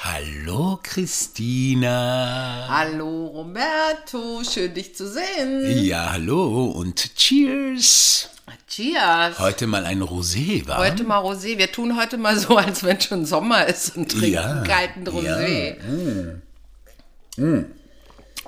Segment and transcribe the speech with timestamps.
[0.00, 2.66] Hallo Christina.
[2.68, 5.84] Hallo Roberto, schön dich zu sehen.
[5.84, 8.30] Ja, hallo und cheers.
[8.68, 9.40] Cheers.
[9.40, 10.78] Heute mal ein Rosé, wa?
[10.78, 11.58] Heute mal Rosé.
[11.58, 15.76] Wir tun heute mal so, als wenn schon Sommer ist und trinken Ja, kalten Rosé.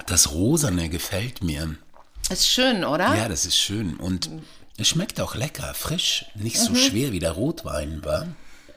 [0.06, 1.74] Das Rosane gefällt mir.
[2.30, 3.16] Ist schön, oder?
[3.16, 3.96] Ja, das ist schön.
[3.96, 4.30] Und
[4.76, 6.26] es schmeckt auch lecker, frisch.
[6.36, 8.28] Nicht so schwer wie der Rotwein, wa?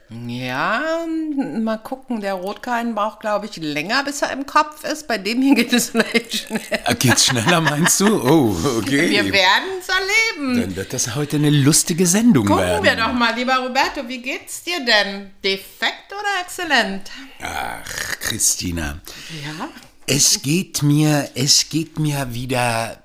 [0.09, 2.21] Ja, mal gucken.
[2.21, 5.07] Der Rotkein braucht, glaube ich, länger, bis er im Kopf ist.
[5.07, 6.61] Bei dem hier geht es vielleicht schnell.
[6.85, 8.21] Ah, Geht's schneller, meinst du?
[8.21, 9.09] Oh, okay.
[9.09, 10.61] Wir werden es erleben.
[10.61, 12.83] Dann wird das heute eine lustige Sendung Gucken werden.
[12.83, 15.31] wir doch mal, lieber Roberto, wie geht's dir denn?
[15.43, 17.09] Defekt oder exzellent?
[17.41, 18.99] Ach, Christina.
[19.43, 19.69] Ja.
[20.05, 23.01] Es geht mir, es geht mir wieder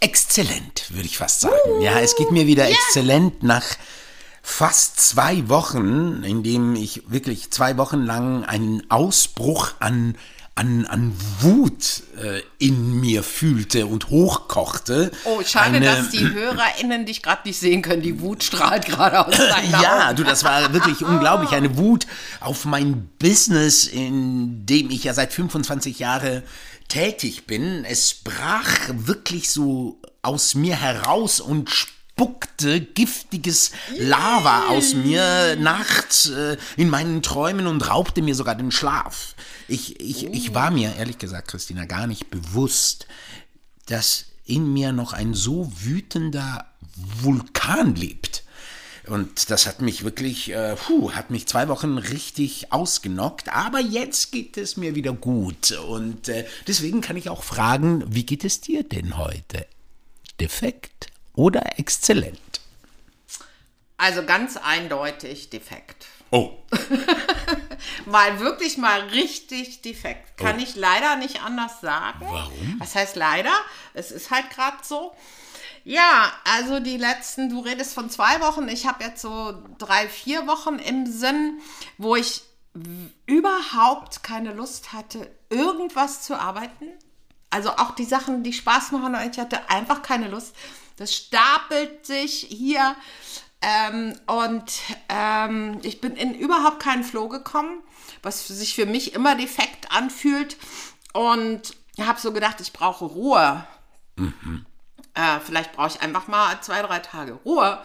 [0.00, 1.80] exzellent, würde ich fast sagen.
[1.80, 3.64] Ja, es geht mir wieder exzellent nach
[4.42, 10.16] fast zwei Wochen, in dem ich wirklich zwei Wochen lang einen Ausbruch an
[10.56, 15.10] an, an Wut äh, in mir fühlte und hochkochte.
[15.24, 18.02] Oh, schade, Eine- dass die HörerInnen dich gerade nicht sehen können.
[18.02, 20.16] Die Wut strahlt gerade aus deinen Ja, Augen.
[20.16, 21.52] du, das war wirklich unglaublich.
[21.52, 22.06] Eine Wut
[22.40, 26.42] auf mein Business, in dem ich ja seit 25 Jahren
[26.88, 27.86] tätig bin.
[27.86, 31.70] Es brach wirklich so aus mir heraus und
[32.20, 38.70] spuckte giftiges Lava aus mir nachts äh, in meinen Träumen und raubte mir sogar den
[38.70, 39.34] Schlaf.
[39.68, 43.06] Ich, ich, ich war mir, ehrlich gesagt, Christina, gar nicht bewusst,
[43.86, 48.44] dass in mir noch ein so wütender Vulkan lebt.
[49.06, 53.48] Und das hat mich wirklich, äh, puh, hat mich zwei Wochen richtig ausgenockt.
[53.48, 55.72] Aber jetzt geht es mir wieder gut.
[55.88, 59.66] Und äh, deswegen kann ich auch fragen, wie geht es dir denn heute?
[60.38, 61.10] Defekt
[61.40, 62.38] oder exzellent?
[63.96, 66.06] Also ganz eindeutig defekt.
[66.30, 66.52] Oh.
[68.06, 70.36] Mal wirklich mal richtig defekt.
[70.36, 70.62] Kann Oh.
[70.62, 72.20] ich leider nicht anders sagen.
[72.20, 72.76] Warum?
[72.78, 73.52] Was heißt leider?
[73.94, 75.12] Es ist halt gerade so.
[75.84, 78.68] Ja, also die letzten, du redest von zwei Wochen.
[78.68, 81.60] Ich habe jetzt so drei, vier Wochen im Sinn,
[81.96, 82.42] wo ich
[83.26, 86.86] überhaupt keine Lust hatte, irgendwas zu arbeiten.
[87.48, 90.54] Also auch die Sachen, die Spaß machen, ich hatte einfach keine Lust.
[91.00, 92.94] Das stapelt sich hier
[93.62, 94.70] ähm, und
[95.08, 97.82] ähm, ich bin in überhaupt keinen Flow gekommen,
[98.22, 100.58] was sich für mich immer defekt anfühlt.
[101.14, 103.66] Und habe so gedacht, ich brauche Ruhe.
[105.14, 107.82] Äh, vielleicht brauche ich einfach mal zwei, drei Tage Ruhe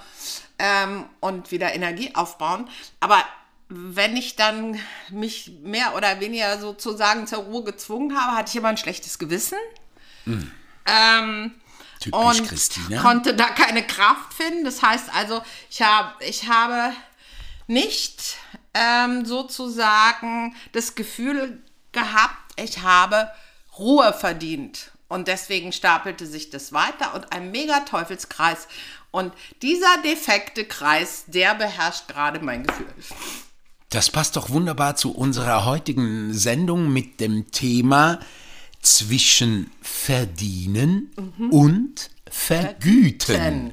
[0.60, 2.70] ähm, und wieder Energie aufbauen.
[3.00, 3.24] Aber
[3.70, 4.78] wenn ich dann
[5.10, 9.58] mich mehr oder weniger sozusagen zur Ruhe gezwungen habe, hatte ich immer ein schlechtes Gewissen.
[10.86, 11.56] Ähm,
[12.00, 13.02] Typisch und Christina.
[13.02, 14.66] konnte da keine Kraft finden.
[14.66, 16.94] Das heißt also, ich, hab, ich habe
[17.68, 18.38] nicht
[18.74, 21.62] ähm, sozusagen das Gefühl
[21.92, 23.32] gehabt, ich habe
[23.78, 24.92] Ruhe verdient.
[25.08, 28.68] Und deswegen stapelte sich das weiter und ein mega Teufelskreis.
[29.12, 32.94] Und dieser defekte Kreis, der beherrscht gerade mein Gefühl.
[33.90, 38.20] Das passt doch wunderbar zu unserer heutigen Sendung mit dem Thema
[38.86, 41.12] zwischen verdienen
[41.52, 43.36] und vergüten.
[43.36, 43.72] Denn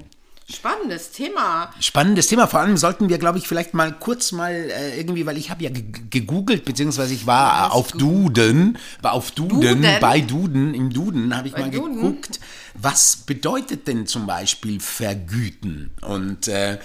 [0.50, 1.72] spannendes Thema.
[1.80, 2.46] Spannendes Thema.
[2.46, 5.64] Vor allem sollten wir, glaube ich, vielleicht mal kurz mal äh, irgendwie, weil ich habe
[5.64, 9.86] ja ge- gegoogelt, beziehungsweise ich war hast auf Duden, war auf Duden, Duden?
[10.00, 11.94] bei Duden, im Duden habe ich mal Duden?
[11.96, 12.40] geguckt,
[12.74, 15.90] was bedeutet denn zum Beispiel vergüten?
[16.02, 16.78] Und äh,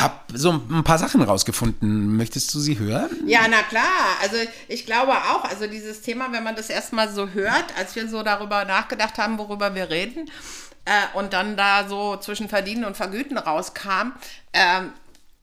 [0.00, 2.16] habe so ein paar Sachen rausgefunden.
[2.16, 3.10] Möchtest du sie hören?
[3.26, 3.82] Ja, na klar.
[4.22, 4.36] Also
[4.68, 8.22] ich glaube auch, also dieses Thema, wenn man das erstmal so hört, als wir so
[8.22, 10.30] darüber nachgedacht haben, worüber wir reden,
[10.84, 14.12] äh, und dann da so zwischen Verdienen und Vergüten rauskam,
[14.52, 14.92] ähm,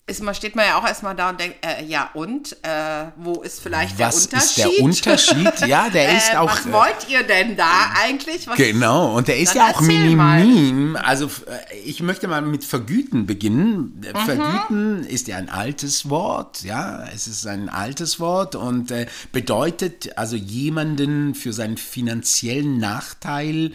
[0.09, 3.41] ist man, steht man ja auch erstmal da und denkt, äh, ja und, äh, wo
[3.41, 4.77] ist vielleicht Was der ist Unterschied?
[4.77, 5.59] der Unterschied?
[5.67, 6.51] Ja, der ist äh, auch.
[6.51, 8.47] Was äh, wollt ihr denn da eigentlich?
[8.47, 10.95] Was, Genau, und der ist ja auch minimin.
[10.95, 14.01] Also äh, ich möchte mal mit Vergüten beginnen.
[14.01, 14.25] Mhm.
[14.25, 18.91] Vergüten ist ja ein altes Wort, ja, es ist ein altes Wort und
[19.31, 23.71] bedeutet also jemanden für seinen finanziellen Nachteil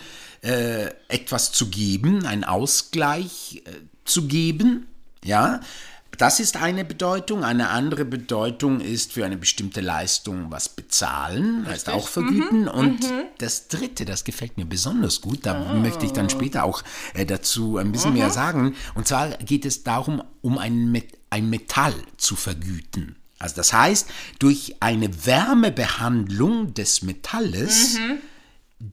[1.09, 3.63] etwas zu geben, einen Ausgleich
[4.05, 4.87] zu geben,
[5.25, 5.61] ja.
[6.19, 7.45] Das ist eine Bedeutung.
[7.45, 12.69] Eine andere Bedeutung ist für eine bestimmte Leistung was bezahlen, heißt auch vergüten.
[12.69, 13.01] Und
[13.39, 16.83] das dritte, das gefällt mir besonders gut, da möchte ich dann später auch
[17.15, 18.75] äh, dazu ein bisschen mehr sagen.
[18.95, 23.17] Und zwar geht es darum, um ein, Met ein Metall zu vergüten.
[23.39, 24.09] Also das heißt,
[24.39, 27.99] durch eine Wärmebehandlung des Metalles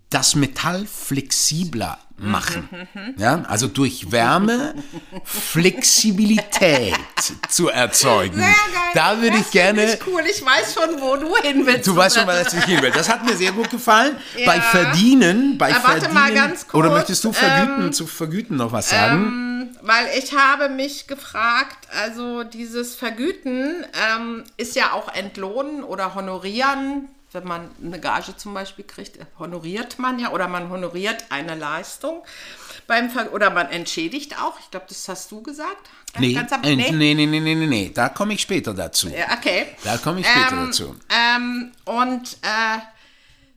[0.10, 2.70] das Metall flexibler machen.
[3.18, 4.76] Ja, also durch Wärme
[5.24, 6.96] Flexibilität
[7.50, 8.36] zu erzeugen.
[8.38, 8.92] Sehr geil.
[8.94, 9.94] Da würde Das ich gerne.
[9.94, 11.88] Ich cool, ich weiß schon, wo du hin willst.
[11.88, 12.92] Du weißt schon, was ich hin will.
[12.92, 14.16] Das hat mir sehr gut gefallen.
[14.38, 14.46] Ja.
[14.46, 16.14] Bei Verdienen, bei warte Verdienen.
[16.14, 19.76] mal ganz kurz, oder möchtest du vergüten, ähm, zu vergüten noch was sagen?
[19.82, 23.84] Weil ich habe mich gefragt, also dieses Vergüten
[24.16, 27.10] ähm, ist ja auch entlohnen oder honorieren.
[27.34, 32.24] Wenn man eine Gage zum Beispiel kriegt, honoriert man ja oder man honoriert eine Leistung.
[32.88, 34.60] Beim Ver oder man entschädigt auch.
[34.60, 35.90] Ich glaube, das hast du gesagt.
[36.20, 37.92] nee, Ganz am- äh, nee, nee, nee, nee, nee, nee.
[37.94, 39.08] Da komme ich später dazu.
[39.08, 39.68] Ja, okay.
[39.84, 40.96] Da komme ich später Ähm, dazu.
[41.10, 42.80] Ähm, und äh,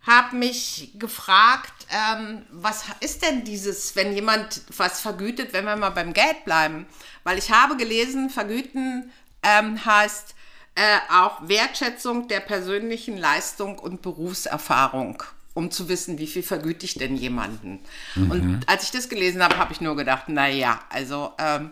[0.06, 5.90] habe mich gefragt, ähm, was ist denn dieses, wenn jemand was vergütet, wenn wir mal
[5.90, 6.86] beim Geld bleiben?
[7.24, 9.10] Weil ich habe gelesen, vergüten
[9.42, 10.34] ähm, heißt
[10.74, 15.22] äh, auch Wertschätzung der persönlichen Leistung und Berufserfahrung,
[15.54, 17.80] um zu wissen, wie viel vergüte ich denn jemanden.
[18.16, 21.70] Und als ich das gelesen habe, habe ich nur gedacht, naja, also ähm,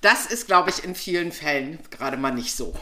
[0.00, 2.74] das ist, glaube ich, in vielen Fällen gerade mal nicht so.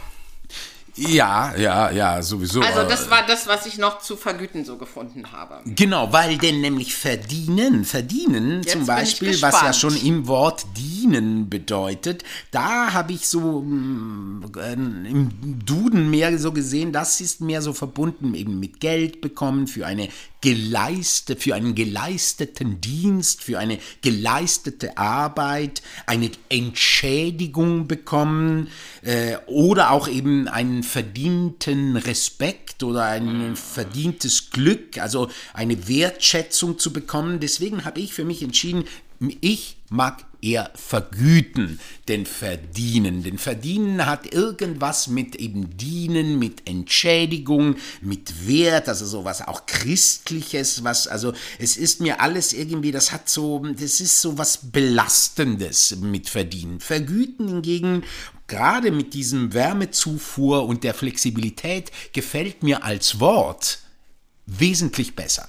[0.97, 2.61] Ja, ja, ja, sowieso.
[2.61, 5.61] Also das war das, was ich noch zu vergüten so gefunden habe.
[5.65, 11.51] Genau, weil denn nämlich verdienen, verdienen Jetzt zum Beispiel, was ja schon im Wort dienen
[11.51, 17.61] bedeutet, da habe ich so mm, äh, im Duden mehr so gesehen, das ist mehr
[17.61, 20.09] so verbunden eben mit Geld bekommen für eine
[20.45, 28.69] geleiste, für einen geleisteten Dienst, für eine geleistete Arbeit, eine Entschädigung bekommen
[29.01, 36.93] äh, oder auch eben einen verdienten Respekt oder ein verdientes Glück, also eine Wertschätzung zu
[36.93, 37.41] bekommen.
[37.41, 38.85] Deswegen habe ich für mich entschieden,
[39.41, 43.23] ich mag eher vergüten, denn verdienen.
[43.23, 50.85] Denn verdienen hat irgendwas mit eben dienen, mit Entschädigung, mit Wert, also sowas auch Christliches,
[50.85, 55.97] was, also es ist mir alles irgendwie, das hat so, das ist so was Belastendes
[55.97, 56.81] mit verdienen.
[56.81, 58.05] Vergüten hingegen,
[58.47, 63.79] gerade mit diesem Wärmezufuhr und der Flexibilität, gefällt mir als Wort
[64.47, 65.49] wesentlich besser.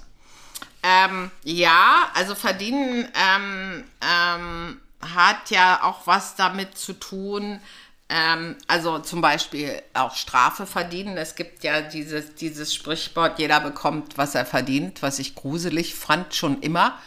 [0.86, 7.60] Ähm, ja, also verdienen ähm, ähm, hat ja auch was damit zu tun.
[8.08, 11.18] Ähm, also zum Beispiel auch Strafe verdienen.
[11.18, 16.36] Es gibt ja dieses, dieses Sprichwort, jeder bekommt, was er verdient, was ich gruselig fand
[16.36, 17.00] schon immer.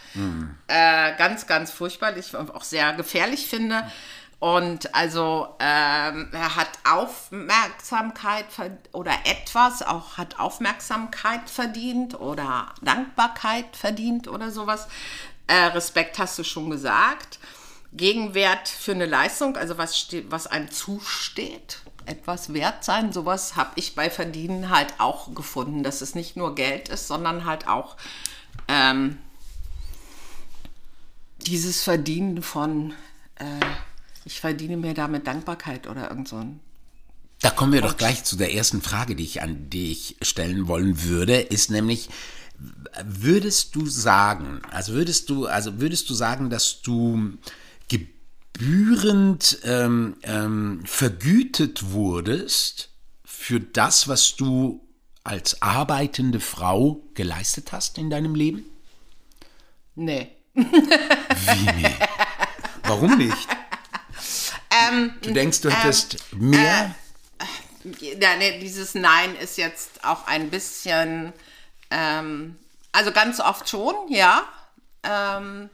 [0.67, 3.89] Äh, ganz, ganz furchtbar, ich auch sehr gefährlich finde.
[4.41, 8.47] Und also ähm, er hat Aufmerksamkeit
[8.93, 14.87] oder etwas auch hat Aufmerksamkeit verdient oder Dankbarkeit verdient oder sowas.
[15.49, 17.41] Äh, Respekt hast du schon gesagt.
[17.93, 23.95] Gegenwert für eine Leistung, also was, was einem zusteht, etwas wert sein, sowas habe ich
[23.95, 27.97] bei Verdienen halt auch gefunden, dass es nicht nur Geld ist, sondern halt auch
[28.69, 29.19] ähm,
[31.39, 32.93] dieses Verdienen von,
[33.37, 33.67] äh,
[34.29, 36.61] ich verdiene mir damit Dankbarkeit oder irgend so ein.
[37.41, 41.03] Da kommen wir doch gleich zu der ersten Frage, die ich an dich stellen wollen
[41.05, 42.11] würde, ist nämlich,
[43.03, 47.39] würdest du sagen, also würdest du, also würdest du sagen, dass du
[47.89, 52.91] gebührend ähm, ähm, vergütet wurdest
[53.25, 54.87] für das, was du
[55.25, 58.65] als arbeitende Frau geleistet hast in deinem Leben?
[59.95, 60.29] Nee.
[60.53, 60.65] Wie
[61.77, 61.95] nee?
[62.83, 63.58] Warum nicht?
[65.29, 66.95] Du denkst, du hättest mehr?
[68.19, 71.33] Ja, nee, dieses Nein ist jetzt auch ein bisschen,
[71.91, 72.57] ähm,
[72.93, 74.43] also ganz oft schon, ja.
[75.03, 75.71] Ähm,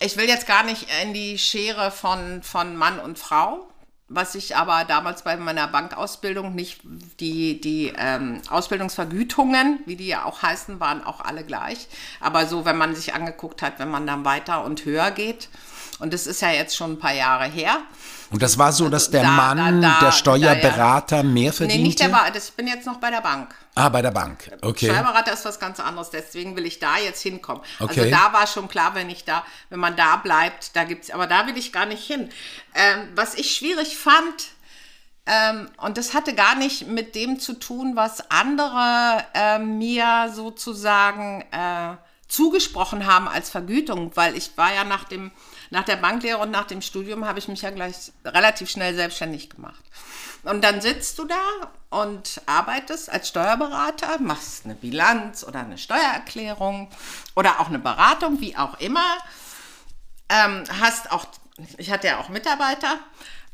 [0.00, 3.68] ich will jetzt gar nicht in die Schere von, von Mann und Frau,
[4.08, 6.80] was ich aber damals bei meiner Bankausbildung nicht,
[7.20, 11.86] die, die ähm, Ausbildungsvergütungen, wie die ja auch heißen, waren auch alle gleich.
[12.18, 15.48] Aber so, wenn man sich angeguckt hat, wenn man dann weiter und höher geht,
[16.00, 17.78] und das ist ja jetzt schon ein paar Jahre her,
[18.30, 21.80] Und das war so, dass der da- Mann, da- da- der Steuerberater, mehr verdiente?
[21.82, 23.54] nee, nicht der Bar, das, ich bin jetzt noch bei der Bank.
[23.74, 24.50] Ah, bei der Bank.
[24.62, 24.86] Okay.
[24.86, 27.62] Steuerberater ist was ganz anderes, deswegen will ich da jetzt hinkommen.
[27.78, 28.00] Okay.
[28.00, 31.26] Also da war schon klar, wenn ich da, wenn man da bleibt, da gibt's, aber
[31.26, 32.28] da will ich gar nicht hin.
[32.74, 34.48] Ähm, was ich schwierig fand,
[35.26, 41.42] ähm, und das hatte gar nicht mit dem zu tun, was andere äh, mir sozusagen
[41.52, 41.96] äh,
[42.28, 45.30] zugesprochen haben als Vergütung, weil ich war ja nach dem
[45.70, 49.50] nach der Banklehre und nach dem Studium habe ich mich ja gleich relativ schnell selbstständig
[49.50, 49.82] gemacht.
[50.42, 56.88] Und dann sitzt du da und arbeitest als Steuerberater, machst eine Bilanz oder eine Steuererklärung
[57.36, 59.18] oder auch eine Beratung, wie auch immer.
[60.28, 61.26] Ähm, hast auch,
[61.78, 62.98] ich hatte ja auch Mitarbeiter,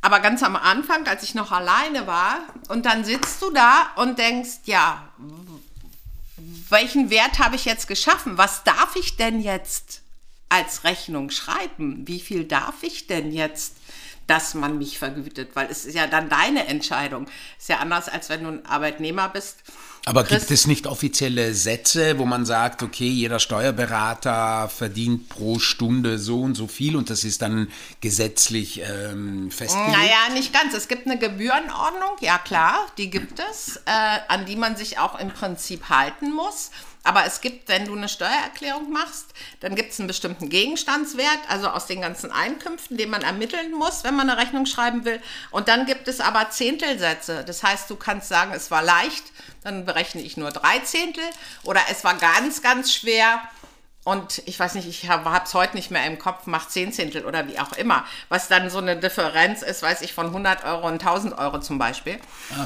[0.00, 4.18] aber ganz am Anfang, als ich noch alleine war, und dann sitzt du da und
[4.18, 5.08] denkst, ja,
[6.68, 8.38] welchen Wert habe ich jetzt geschaffen?
[8.38, 10.02] Was darf ich denn jetzt
[10.48, 12.06] als Rechnung schreiben?
[12.06, 13.76] Wie viel darf ich denn jetzt,
[14.26, 15.50] dass man mich vergütet?
[15.54, 17.26] Weil es ist ja dann deine Entscheidung.
[17.58, 19.56] Ist ja anders, als wenn du ein Arbeitnehmer bist.
[20.08, 26.20] Aber gibt es nicht offizielle Sätze, wo man sagt, okay, jeder Steuerberater verdient pro Stunde
[26.20, 29.90] so und so viel und das ist dann gesetzlich ähm, festgelegt?
[29.90, 30.74] Naja, nicht ganz.
[30.74, 35.18] Es gibt eine Gebührenordnung, ja klar, die gibt es, äh, an die man sich auch
[35.18, 36.70] im Prinzip halten muss.
[37.06, 39.26] Aber es gibt, wenn du eine Steuererklärung machst,
[39.60, 44.02] dann gibt es einen bestimmten Gegenstandswert, also aus den ganzen Einkünften, den man ermitteln muss,
[44.02, 45.22] wenn man eine Rechnung schreiben will.
[45.52, 47.44] Und dann gibt es aber Zehntelsätze.
[47.44, 49.22] Das heißt, du kannst sagen, es war leicht,
[49.62, 51.22] dann berechne ich nur drei Zehntel.
[51.62, 53.40] Oder es war ganz, ganz schwer,
[54.06, 57.48] und ich weiß nicht, ich habe es heute nicht mehr im Kopf, macht Zehnzehntel oder
[57.48, 61.04] wie auch immer, was dann so eine Differenz ist, weiß ich, von 100 Euro und
[61.04, 62.20] 1000 Euro zum Beispiel.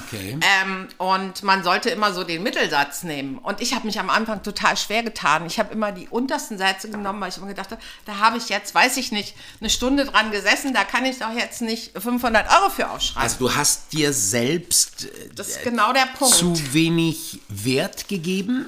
[0.07, 0.39] Okay.
[0.63, 3.39] Ähm, und man sollte immer so den Mittelsatz nehmen.
[3.39, 5.47] Und ich habe mich am Anfang total schwer getan.
[5.47, 8.51] Ich habe immer die untersten Sätze genommen, weil ich immer gedacht habe, da habe ich
[8.51, 12.51] jetzt, weiß ich nicht, eine Stunde dran gesessen, da kann ich doch jetzt nicht 500
[12.51, 13.23] Euro für aufschreiben.
[13.23, 16.35] Also du hast dir selbst das ist genau der Punkt.
[16.35, 18.67] zu wenig Wert gegeben?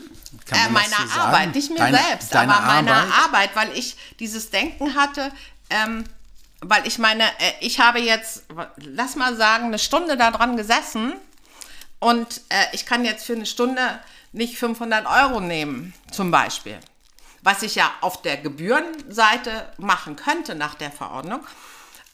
[0.51, 3.25] Äh, meiner so Arbeit, nicht mir deine, selbst, deine aber meiner Arbeit?
[3.25, 5.31] Arbeit, weil ich dieses Denken hatte,
[5.71, 6.05] ähm,
[6.61, 8.45] weil ich meine, äh, ich habe jetzt,
[8.77, 11.15] lass mal sagen, eine Stunde da dran gesessen
[11.99, 14.01] und äh, ich kann jetzt für eine Stunde
[14.33, 16.79] nicht 500 Euro nehmen, zum Beispiel.
[17.43, 21.41] Was ich ja auf der Gebührenseite machen könnte nach der Verordnung.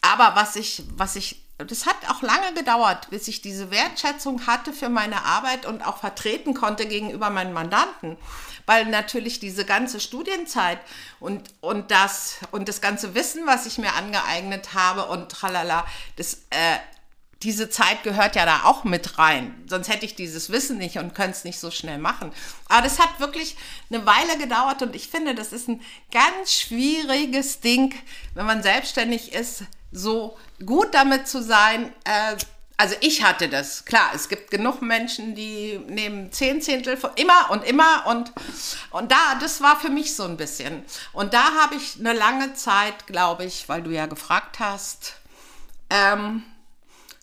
[0.01, 4.73] Aber was ich, was ich das hat auch lange gedauert, bis ich diese Wertschätzung hatte
[4.73, 8.17] für meine Arbeit und auch vertreten konnte gegenüber meinen Mandanten.
[8.65, 10.79] Weil natürlich diese ganze Studienzeit
[11.19, 15.85] und, und, das, und das ganze Wissen, was ich mir angeeignet habe und tralala,
[16.17, 16.77] das, äh,
[17.43, 19.65] diese Zeit gehört ja da auch mit rein.
[19.69, 22.33] Sonst hätte ich dieses Wissen nicht und könnte es nicht so schnell machen.
[22.69, 23.57] Aber das hat wirklich
[23.91, 25.81] eine Weile gedauert und ich finde, das ist ein
[26.13, 27.95] ganz schwieriges Ding,
[28.35, 31.93] wenn man selbstständig ist, so gut damit zu sein.
[32.05, 32.37] Äh,
[32.81, 37.51] also ich hatte das, klar, es gibt genug Menschen, die nehmen zehn Zehntel von immer
[37.51, 38.33] und immer und,
[38.91, 40.85] und da, das war für mich so ein bisschen.
[41.13, 45.15] Und da habe ich eine lange Zeit, glaube ich, weil du ja gefragt hast,
[45.91, 46.45] ähm,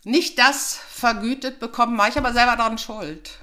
[0.04, 3.40] nicht das vergütet bekommen, war ich aber selber daran schuld.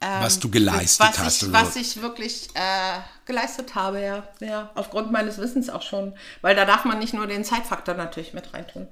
[0.00, 1.42] Ähm, was du geleistet was hast.
[1.42, 4.28] Ich, was ich wirklich äh, geleistet habe, ja.
[4.40, 4.70] ja.
[4.74, 6.14] Aufgrund meines Wissens auch schon.
[6.40, 8.88] Weil da darf man nicht nur den Zeitfaktor natürlich mit reintun.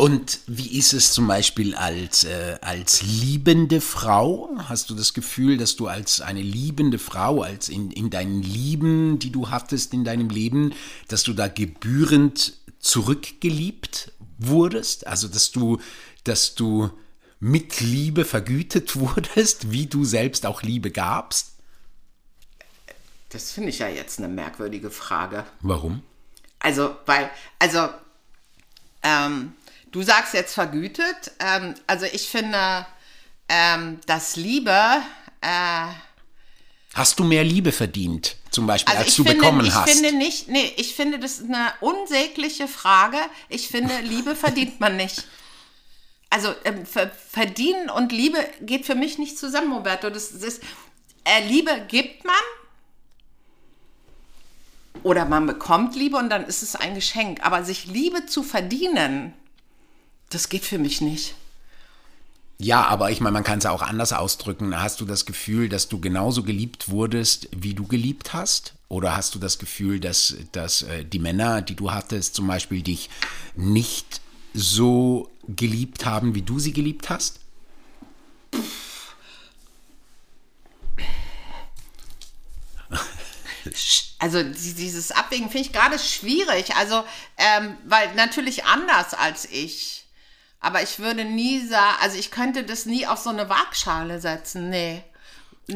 [0.00, 4.48] Und wie ist es zum Beispiel als, äh, als liebende Frau?
[4.68, 9.18] Hast du das Gefühl, dass du als eine liebende Frau, als in, in deinen Lieben,
[9.18, 10.72] die du hattest in deinem Leben,
[11.08, 15.04] dass du da gebührend zurückgeliebt wurdest?
[15.08, 15.80] Also, dass du,
[16.22, 16.90] dass du
[17.40, 21.57] mit Liebe vergütet wurdest, wie du selbst auch Liebe gabst?
[23.30, 25.44] Das finde ich ja jetzt eine merkwürdige Frage.
[25.60, 26.02] Warum?
[26.60, 27.88] Also, weil, also,
[29.02, 29.54] ähm,
[29.92, 31.32] du sagst jetzt vergütet.
[31.38, 32.86] Ähm, also, ich finde,
[33.48, 35.02] ähm, dass Liebe.
[35.40, 35.86] Äh,
[36.94, 39.88] hast du mehr Liebe verdient, zum Beispiel, also als du finde, bekommen ich hast?
[39.88, 43.18] Ich finde nicht, nee, ich finde, das ist eine unsägliche Frage.
[43.48, 45.26] Ich finde, Liebe verdient man nicht
[46.30, 50.10] also ähm, verdienen und Liebe geht für mich nicht zusammen, Roberto.
[50.10, 50.60] Das, das
[51.24, 52.34] äh, Liebe gibt man
[55.02, 57.44] oder man bekommt Liebe und dann ist es ein Geschenk.
[57.44, 59.32] Aber sich Liebe zu verdienen,
[60.30, 61.34] das geht für mich nicht.
[62.60, 64.80] Ja, aber ich meine, man kann es auch anders ausdrücken.
[64.80, 68.74] Hast du das Gefühl, dass du genauso geliebt wurdest, wie du geliebt hast?
[68.88, 72.82] Oder hast du das Gefühl, dass, dass äh, die Männer, die du hattest, zum Beispiel
[72.82, 73.10] dich
[73.54, 74.20] nicht
[74.54, 77.38] so geliebt haben, wie du sie geliebt hast?
[84.18, 86.74] Also dieses Abwägen finde ich gerade schwierig.
[86.76, 87.04] Also,
[87.36, 90.04] ähm, weil natürlich anders als ich.
[90.60, 94.70] Aber ich würde nie sagen, also ich könnte das nie auf so eine Waagschale setzen.
[94.70, 95.04] Nee.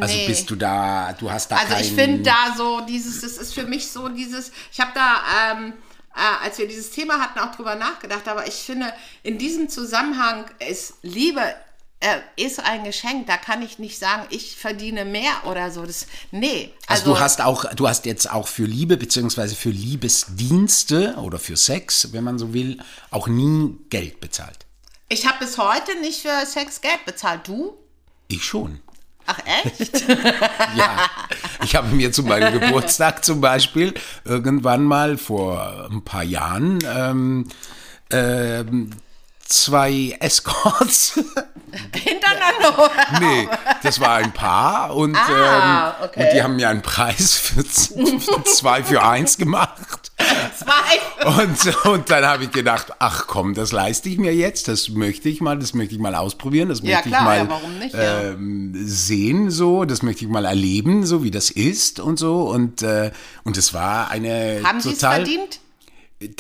[0.00, 0.26] Also nee.
[0.26, 3.64] bist du da, du hast da Also ich finde da so dieses, das ist für
[3.64, 5.74] mich so dieses, ich habe da, ähm,
[6.14, 8.26] äh, als wir dieses Thema hatten, auch drüber nachgedacht.
[8.26, 11.54] Aber ich finde, in diesem Zusammenhang ist Liebe
[12.02, 13.26] äh, ist ein Geschenk.
[13.26, 15.84] Da kann ich nicht sagen, ich verdiene mehr oder so.
[15.86, 16.72] Das, nee.
[16.86, 21.38] Also, also, du hast auch, du hast jetzt auch für Liebe beziehungsweise für Liebesdienste oder
[21.38, 22.78] für Sex, wenn man so will,
[23.10, 24.66] auch nie Geld bezahlt.
[25.08, 27.46] Ich habe bis heute nicht für Sex Geld bezahlt.
[27.46, 27.74] Du?
[28.28, 28.80] Ich schon.
[29.26, 30.08] Ach echt?
[30.76, 31.08] ja.
[31.62, 33.94] Ich habe mir zu meinem Geburtstag zum Beispiel
[34.24, 37.48] irgendwann mal vor ein paar Jahren ähm,
[38.10, 38.90] ähm,
[39.52, 41.12] zwei Escorts
[41.94, 42.90] hintereinander
[43.20, 43.48] nee,
[43.82, 46.22] das war ein Paar und, Ah, ähm, okay.
[46.26, 47.64] und die haben mir einen Preis für,
[48.44, 50.12] zwei für eins gemacht.
[50.56, 51.42] Zwei.
[51.42, 55.28] Und, und dann habe ich gedacht, ach komm, das leiste ich mir jetzt, das möchte
[55.28, 57.78] ich mal, das möchte ich mal ausprobieren, das Ja, möchte klar, ich mal ja, warum
[57.78, 58.20] nicht, ja.
[58.22, 62.42] ähm, sehen, so, das möchte ich mal erleben, so wie das ist und so.
[62.42, 63.10] Und, äh,
[63.44, 65.60] und es war eine Haben Sie es verdient?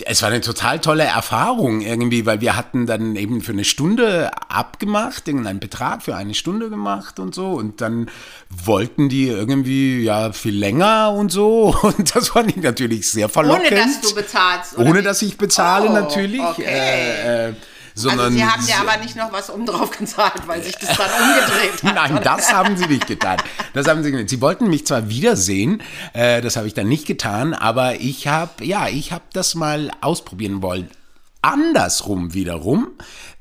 [0.04, 4.30] Es war eine total tolle Erfahrung irgendwie, weil wir hatten dann eben für eine Stunde
[4.48, 8.08] abgemacht, irgendeinen Betrag für eine Stunde gemacht und so und dann
[8.50, 13.66] wollten die irgendwie ja viel länger und so und das fand ich natürlich sehr verlockend.
[13.70, 14.78] Ohne dass du bezahlst.
[14.78, 15.04] oder Ohne wie?
[15.04, 16.40] dass ich bezahle Oh, natürlich.
[16.40, 16.64] Okay.
[16.64, 17.52] Äh, äh,
[17.94, 20.96] sondern also sie haben dir aber nicht noch was um drauf gezahlt, weil sich das
[20.96, 21.94] dann umgedreht hat.
[21.94, 23.38] Nein, das haben sie nicht getan.
[23.74, 24.28] Das haben sie nicht.
[24.28, 25.82] Sie wollten mich zwar wiedersehen,
[26.12, 29.90] äh, das habe ich dann nicht getan, aber ich habe, ja, ich habe das mal
[30.00, 30.90] ausprobieren wollen.
[31.42, 32.92] Andersrum wiederum,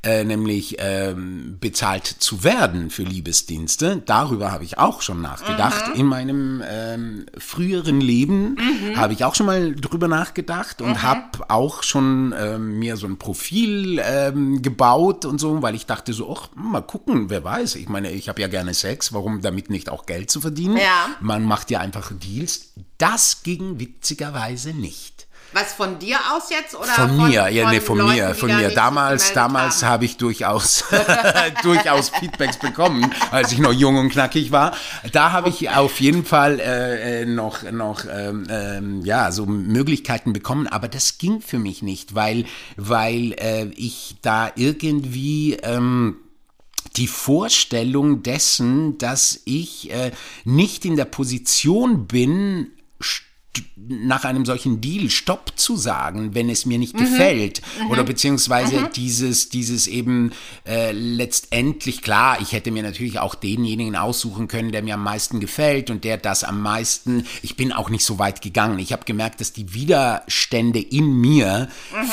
[0.04, 4.02] äh, nämlich ähm, bezahlt zu werden für Liebesdienste.
[4.04, 5.96] Darüber habe ich auch schon nachgedacht.
[5.96, 8.58] In meinem ähm, früheren Leben
[8.96, 13.18] habe ich auch schon mal drüber nachgedacht und habe auch schon ähm, mir so ein
[13.18, 17.76] Profil ähm, gebaut und so, weil ich dachte so, ach, mal gucken, wer weiß.
[17.76, 20.78] Ich meine, ich habe ja gerne Sex, warum damit nicht auch Geld zu verdienen?
[20.78, 21.10] Ja.
[21.20, 22.74] Man macht ja einfach Deals.
[22.98, 25.21] Das ging witzigerweise nicht.
[25.54, 28.70] Was von dir aus jetzt oder Von mir, ja, nee, von Leuten, mir, von mir.
[28.70, 30.86] Damals, damals habe ich durchaus,
[31.64, 34.74] durchaus Feedbacks bekommen, als ich noch jung und knackig war.
[35.12, 40.32] Da habe ich auf jeden Fall äh, äh, noch, noch, ähm, ähm, ja, so Möglichkeiten
[40.32, 42.46] bekommen, aber das ging für mich nicht, weil,
[42.78, 46.16] weil äh, ich da irgendwie, ähm,
[46.98, 50.12] die Vorstellung dessen, dass ich äh,
[50.44, 52.68] nicht in der Position bin,
[53.76, 57.62] nach einem solchen Deal Stopp zu sagen, wenn es mir nicht gefällt.
[57.90, 60.32] Oder beziehungsweise dieses, dieses eben
[60.66, 65.40] äh, letztendlich, klar, ich hätte mir natürlich auch denjenigen aussuchen können, der mir am meisten
[65.40, 68.80] gefällt und der das am meisten, ich bin auch nicht so weit gegangen.
[68.80, 71.70] Ich habe gemerkt, dass die Widerstände in mir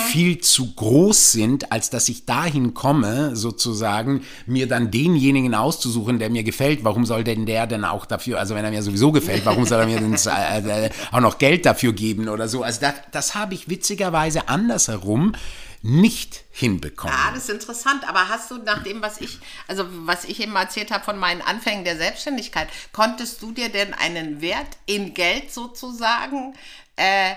[0.09, 6.31] viel zu groß sind, als dass ich dahin komme, sozusagen, mir dann denjenigen auszusuchen, der
[6.31, 6.83] mir gefällt.
[6.83, 9.81] Warum soll denn der denn auch dafür, also wenn er mir sowieso gefällt, warum soll
[9.81, 12.63] er mir denn äh, äh, auch noch Geld dafür geben oder so?
[12.63, 15.35] Also das, das habe ich witzigerweise andersherum
[15.83, 17.15] nicht hinbekommen.
[17.17, 18.09] Ah, das ist interessant.
[18.09, 19.39] Aber hast du nach dem, was ich,
[19.69, 23.95] also was ich eben erzählt habe von meinen Anfängen der Selbstständigkeit, konntest du dir denn
[23.95, 26.55] einen Wert in Geld sozusagen
[26.97, 27.35] äh,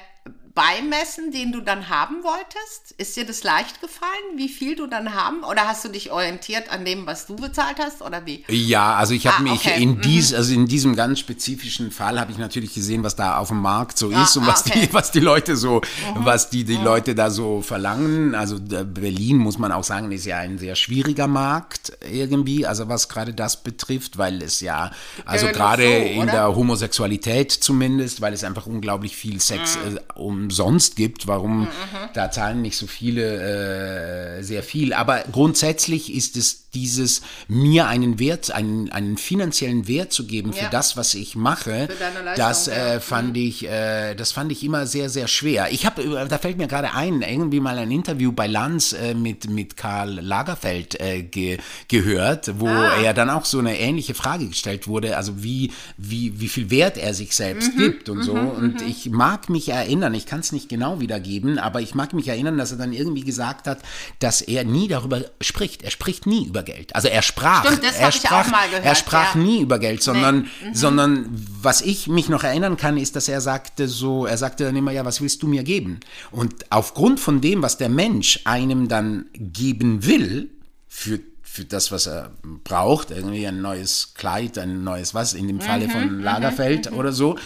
[0.53, 2.91] beimessen, den du dann haben wolltest?
[2.97, 5.43] Ist dir das leicht gefallen, wie viel du dann haben?
[5.43, 8.01] Oder hast du dich orientiert an dem, was du bezahlt hast?
[8.01, 8.43] Oder wie?
[8.49, 9.81] Ja, also ich habe Ah, mich okay.
[9.81, 13.47] in dies, also in diesem ganz spezifischen Fall habe ich natürlich gesehen, was da auf
[13.49, 14.79] dem Markt so Ah, ist und ah, was okay.
[14.79, 14.81] Mhm.
[14.87, 15.81] die, was die Leute so,
[16.15, 18.35] was die die Leute da so verlangen.
[18.35, 23.07] Also Berlin muss man auch sagen, ist ja ein sehr schwieriger Markt irgendwie, also was
[23.09, 24.91] gerade das betrifft, weil es ja,
[25.25, 29.97] also gerade so, in der Homosexualität zumindest, weil es einfach unglaublich viel Sex Mhm.
[29.97, 29.99] äh,
[30.43, 31.27] umsonst gibt.
[31.27, 31.67] Warum
[32.13, 34.93] da zahlen nicht so viele äh, sehr viel?
[34.93, 40.63] Aber grundsätzlich ist es dieses mir einen Wert, einen, einen finanziellen Wert zu geben für
[40.63, 40.69] Ja.
[40.69, 42.73] das, was ich mache, Für Leistung, das ja.
[42.95, 45.67] äh, fand ich, äh, das fand ich immer sehr, sehr schwer.
[45.71, 49.49] Ich habe, da fällt mir gerade ein, irgendwie mal ein Interview bei Lanz äh, mit
[49.49, 51.57] mit Karl Lagerfeld äh, ge,
[51.89, 53.01] gehört, wo Ah.
[53.03, 56.97] er dann auch so eine ähnliche Frage gestellt wurde, also wie wie wie viel Wert
[56.97, 58.33] er sich selbst Mhm, gibt und so.
[58.33, 62.29] Und ich mag mich erinnern, ich kann es nicht genau wiedergeben, aber ich mag mich
[62.29, 63.79] erinnern, dass er dann irgendwie gesagt hat,
[64.19, 65.83] dass er nie darüber spricht.
[65.83, 66.95] Er spricht nie über Geld.
[66.95, 69.41] Also er sprach, Stimmt, das er ich auch mal gehört, er sprach ja.
[69.41, 71.25] nie über Geld, sondern, sondern
[71.61, 74.93] was ich mich noch erinnern kann, ist, dass er sagte so, er sagte dann immer,
[74.93, 75.99] ja, was willst du mir geben?
[76.31, 80.49] Und aufgrund von dem, was der Mensch einem dann geben will,
[80.87, 82.31] für für das, was er
[82.63, 87.37] braucht, irgendwie ein neues Kleid, ein neues was, in dem Falle von Lagerfeld oder so,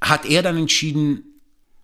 [0.00, 1.27] hat er dann entschieden,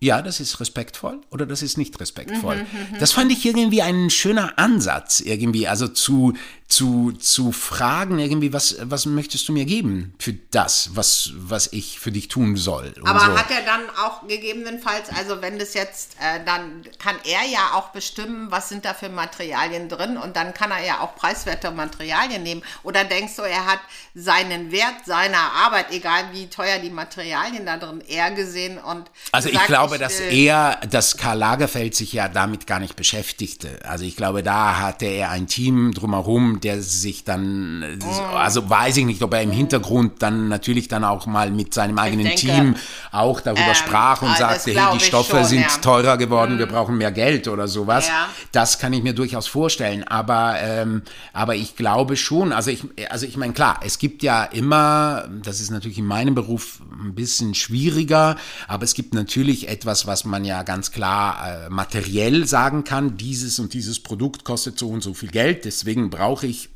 [0.01, 2.65] ja, das ist respektvoll oder das ist nicht respektvoll.
[2.99, 6.33] Das fand ich irgendwie ein schöner Ansatz irgendwie, also zu
[6.67, 11.99] zu zu fragen irgendwie, was was möchtest du mir geben für das, was was ich
[11.99, 12.93] für dich tun soll.
[13.03, 13.37] Aber so.
[13.37, 17.89] hat er dann auch gegebenenfalls, also wenn das jetzt, äh, dann kann er ja auch
[17.89, 22.43] bestimmen, was sind da für Materialien drin und dann kann er ja auch preiswerte Materialien
[22.43, 22.63] nehmen.
[22.83, 23.79] Oder denkst du, er hat
[24.15, 29.47] seinen Wert seiner Arbeit, egal wie teuer die Materialien da drin, eher gesehen und Also
[29.49, 30.33] ich gesagt, glaube, glaube, dass will.
[30.33, 33.79] er, dass Karl Lagerfeld sich ja damit gar nicht beschäftigte.
[33.83, 37.99] Also ich glaube, da hatte er ein Team drumherum, der sich dann,
[38.35, 41.97] also weiß ich nicht, ob er im Hintergrund dann natürlich dann auch mal mit seinem
[41.99, 42.75] eigenen denke, Team
[43.11, 45.77] auch darüber ähm, sprach und ah, sagte, hey, die Stoffe schon, sind ja.
[45.77, 45.81] Mhm.
[45.81, 48.07] teurer geworden, wir brauchen mehr Geld oder sowas.
[48.07, 48.29] Ja.
[48.51, 50.03] Das kann ich mir durchaus vorstellen.
[50.03, 51.01] Aber, ähm,
[51.33, 55.61] aber ich glaube schon, also ich, also ich meine, klar, es gibt ja immer, das
[55.61, 58.35] ist natürlich in meinem Beruf ein bisschen schwieriger,
[58.67, 63.59] aber es gibt natürlich etwas, was man ja ganz klar äh, materiell sagen kann, dieses
[63.59, 66.69] und dieses Produkt kostet so und so viel Geld, deswegen brauche ich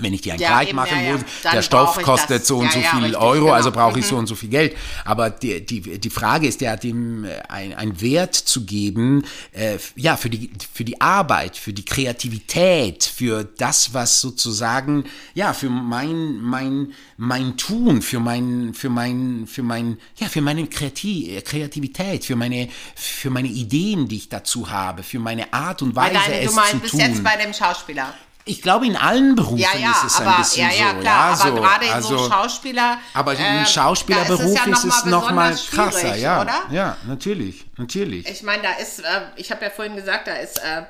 [0.00, 1.52] wenn ich dir ein Ja, Kleid eben, machen ja, ja.
[1.52, 3.52] der Stoff brauche kostet so und so viel richtig, Euro, genau.
[3.52, 4.08] also brauche ich Mhm.
[4.08, 4.76] so und so viel Geld.
[5.04, 9.78] Aber die, die, die Frage ist ja, dem äh, ein, ein Wert zu geben, äh,
[9.96, 15.70] ja, für die, für die Arbeit, für die Kreativität, für das, was sozusagen, ja, für
[15.70, 22.24] mein, mein, mein Tun, für mein, für mein, für mein, ja, für meine Kreati Kreativität,
[22.24, 26.40] für meine, für meine Ideen, die ich dazu habe, für meine Art und Weise, deine,
[26.40, 27.00] es du meinst zu bis tun.
[27.00, 28.14] jetzt bei dem Schauspieler.
[28.48, 31.00] Ich glaube, in allen Berufen Ja, ja, ist es aber ein bisschen ja, ja, so.
[31.00, 32.98] klar, ja, aber so, gerade in also, so Schauspieler.
[33.12, 36.40] Aber im ähm, Schauspielerberuf ist es noch mal besonders krasser, ja.
[36.40, 36.62] Oder?
[36.70, 38.26] Ja, natürlich, natürlich.
[38.26, 39.04] Ich meine, da ist, äh,
[39.36, 40.82] ich habe ja vorhin gesagt, da ist äh,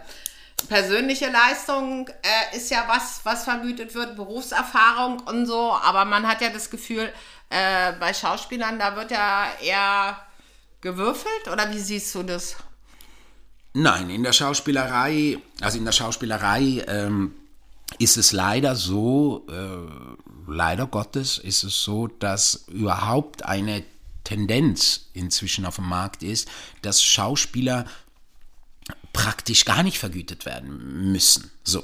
[0.69, 6.41] persönliche Leistung äh, ist ja was, was vergütet wird, Berufserfahrung und so, aber man hat
[6.41, 7.13] ja das Gefühl,
[7.51, 10.17] äh, bei Schauspielern, da wird ja eher
[10.81, 12.57] gewürfelt oder wie siehst du das?
[13.75, 17.35] Nein, in der Schauspielerei, also in der Schauspielerei ähm,
[17.99, 23.83] ist es leider so, äh, leider Gottes ist es so, dass überhaupt eine
[24.25, 26.49] Tendenz inzwischen auf dem Markt ist,
[26.83, 27.87] dass Schauspieler
[29.13, 31.51] praktisch gar nicht vergütet werden müssen.
[31.65, 31.83] So.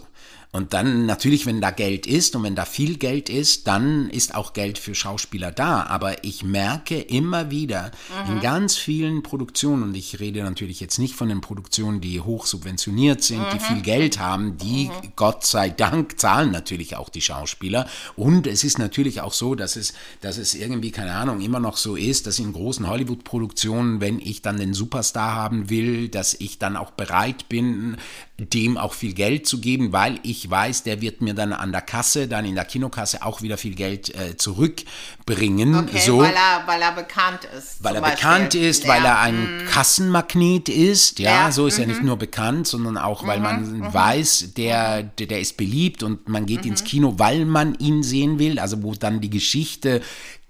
[0.55, 4.37] Und dann natürlich, wenn da Geld ist und wenn da viel Geld ist, dann ist
[4.37, 5.83] auch Geld für Schauspieler da.
[5.87, 7.91] Aber ich merke immer wieder
[8.29, 12.47] in ganz vielen Produktionen, und ich rede natürlich jetzt nicht von den Produktionen, die hoch
[12.47, 17.89] subventioniert sind, die viel Geld haben, die Gott sei Dank zahlen natürlich auch die Schauspieler.
[18.15, 21.77] Und es ist natürlich auch so, dass es, dass es irgendwie, keine Ahnung, immer noch
[21.77, 26.61] so ist, dass in großen Hollywood-Produktionen, wenn ich dann den Superstar haben will, dass ich
[26.61, 27.97] dann auch bereit bin,
[28.37, 31.83] dem auch viel Geld zu geben, weil ich weiß, der wird mir dann an der
[31.83, 35.75] Kasse, dann in der Kinokasse auch wieder viel Geld äh, zurückbringen.
[35.77, 37.83] Okay, so weil, er, weil er bekannt ist.
[37.83, 38.63] weil er zum bekannt Beispiel.
[38.69, 39.09] ist, weil Ja.
[39.11, 41.53] er ein Kassenmagnet ist, ja, Ja, mhm.
[41.53, 45.57] so ist er nicht nur bekannt, sondern auch, weil man weiß, der, der, der ist
[45.57, 46.71] beliebt und man geht Mhm.
[46.73, 50.01] ins Kino, weil man ihn sehen will, also wo dann die Geschichte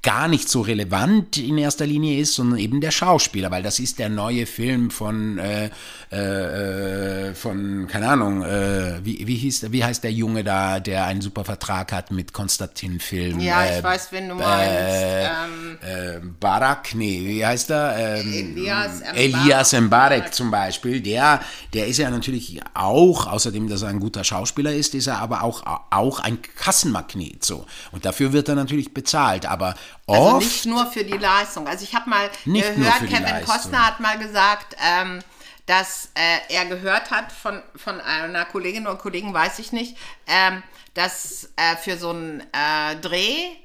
[0.02, 3.98] gar nicht so relevant in erster Linie ist, sondern eben der Schauspieler, weil das ist
[3.98, 5.70] der neue Film von, äh,
[6.14, 11.06] äh, äh, von keine Ahnung, äh, wie, wie, hieß, wie heißt der Junge da, der
[11.06, 13.40] einen super Vertrag hat mit Konstantin-Film?
[13.40, 14.50] Ja, äh, ich weiß, wen du meinst.
[14.62, 17.96] ähm, äh, Barak, nee, wie heißt er?
[17.96, 19.16] Ähm, Elias Mbarek.
[19.16, 21.40] Elias Mbarek zum Beispiel, der,
[21.72, 25.42] der ist ja natürlich auch, außerdem, dass er ein guter Schauspieler ist, ist er aber
[25.42, 27.66] auch, auch ein Kassenmagnet so.
[27.90, 29.74] Und dafür wird er natürlich bezahlt, aber
[30.06, 31.66] Also oft, nicht nur für die Leistung.
[31.66, 33.44] Also ich habe mal gehört, Kevin Leistung.
[33.44, 35.20] Costner hat mal gesagt, ähm,
[35.66, 39.96] dass äh, er gehört hat von, von einer Kollegin oder Kollegen, weiß ich nicht,
[40.26, 40.62] ähm,
[40.94, 43.56] dass äh, für so einen äh, Dreh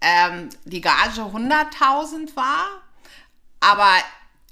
[0.00, 2.82] ähm, die Gage 100.000 war,
[3.60, 3.88] aber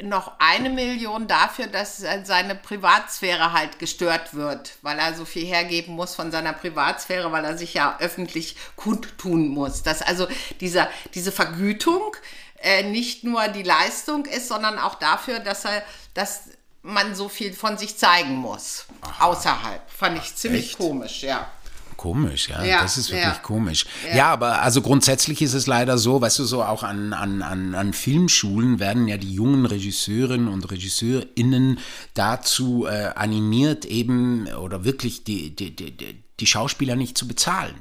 [0.03, 5.45] noch eine Million dafür, dass äh, seine Privatsphäre halt gestört wird, weil er so viel
[5.45, 9.83] hergeben muss von seiner Privatsphäre, weil er sich ja öffentlich kundtun muss.
[9.83, 10.27] Dass also
[10.61, 12.17] dieser, diese Vergütung
[12.61, 15.83] äh, nicht nur die Leistung ist, sondern auch dafür, dass er,
[16.15, 16.51] dass
[16.83, 18.87] man so viel von sich zeigen muss.
[19.21, 19.89] Außerhalb.
[19.91, 20.79] Fand ich ziemlich Echt?
[20.79, 21.49] komisch, ja.
[21.97, 23.39] Komisch, ja, Ja, das ist wirklich ja.
[23.43, 23.87] komisch.
[24.09, 24.17] Ja.
[24.17, 24.33] Ja.
[24.33, 27.93] aber also grundsätzlich ist es leider so, weißt du, so auch an, an, an, an
[27.93, 31.79] Filmschulen werden ja die jungen Regisseurinnen und RegisseurInnen
[32.15, 37.75] dazu äh, animiert, eben oder wirklich die, die, die- die Schauspieler nicht zu bezahlen.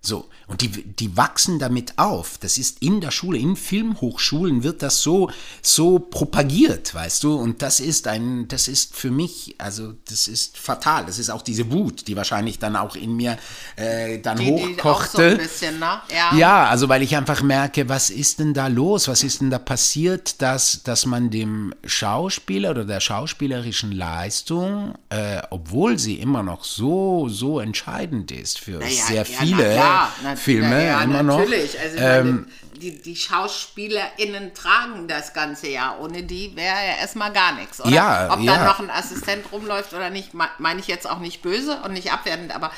[0.00, 2.38] So, und die, die wachsen damit auf.
[2.38, 5.28] Das ist in der Schule, in Filmhochschulen wird das so,
[5.60, 7.34] so propagiert, weißt du?
[7.34, 11.04] Und das ist ein, das ist für mich, also das ist fatal.
[11.06, 13.38] Das ist auch diese Wut, die wahrscheinlich dann auch in mir
[13.76, 15.36] äh, dann Die, die auch so hochkochte.
[15.36, 16.00] bisschen, ne?
[16.14, 16.34] Ja.
[16.36, 19.08] Ja, also weil ich einfach merke, was ist denn da los?
[19.08, 25.42] Was ist denn da passiert, dass, dass man dem Schauspieler oder der schauspielerischen Leistung, äh,
[25.50, 29.87] obwohl sie immer noch so, so entscheidend ist für Naja, sehr ja, viele na
[30.22, 31.38] na- Filme na ja, immer noch.
[31.38, 32.26] Natürlich, also Ähm,
[32.72, 35.96] meine, die, die SchauspielerInnen tragen das ganze ja.
[36.00, 37.90] Ohne die wäre ja erstmal gar nichts, oder?
[37.90, 38.54] Ja, Ob ja.
[38.56, 41.92] dann noch ein Assistent rumläuft oder nicht, me- meine ich jetzt auch nicht böse und
[41.92, 42.70] nicht abwertend, aber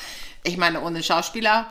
[0.43, 1.67] ich meine, ohne Schauspieler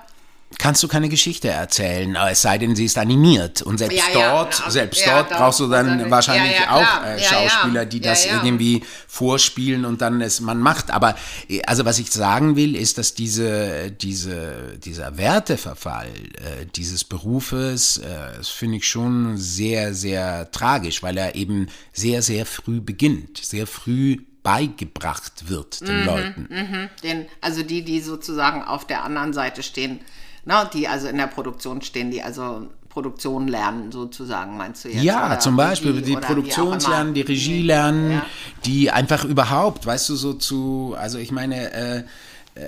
[0.58, 3.62] kannst du keine Geschichte erzählen, es sei denn, sie ist animiert.
[3.62, 7.20] Und selbst Ja, ja, dort, na, selbst ja, dort brauchst du dann wahrscheinlich auch äh.
[7.20, 10.90] Schauspieler, die das irgendwie vorspielen und dann es man macht.
[10.90, 11.16] Aber
[11.48, 17.98] äh, also was ich sagen will, ist, dass diese, diese, dieser Werteverfall äh, dieses Berufes,
[17.98, 18.08] äh,
[18.38, 23.68] das finde ich schon sehr, sehr tragisch, weil er eben sehr, sehr früh beginnt, sehr
[23.68, 26.90] früh beigebracht wird Mhm, den Leuten.
[27.04, 30.00] Den, also die, die sozusagen auf der anderen Seite stehen,
[30.46, 35.04] ne, die also in der Produktion stehen, die also Produktion lernen, sozusagen, meinst du jetzt?
[35.04, 37.22] Ja, Oder zum Beispiel Regie die auch Produktionslernen, die.
[37.22, 38.26] Regie lernen, Ja.
[38.66, 42.04] die einfach überhaupt, weißt du, so zu, also ich meine, äh,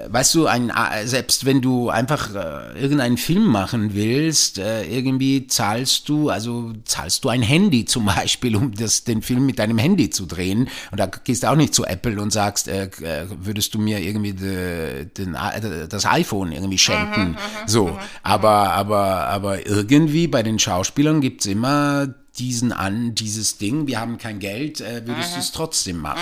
[0.09, 5.47] weißt du, ein, äh, selbst wenn du einfach äh, irgendeinen Film machen willst, äh, irgendwie
[5.47, 9.77] zahlst du, also zahlst du ein Handy zum Beispiel, um das, den Film mit deinem
[9.77, 10.69] Handy zu drehen.
[10.91, 13.99] Und da gehst du auch nicht zu Apple und sagst, äh, äh, würdest du mir
[13.99, 17.37] irgendwie de, den, äh, das iPhone irgendwie schenken.
[17.65, 23.99] so, aber, aber, aber irgendwie bei den Schauspielern gibt's immer diesen an, dieses Ding, wir
[23.99, 26.21] haben kein Geld, äh, würdest du es trotzdem machen.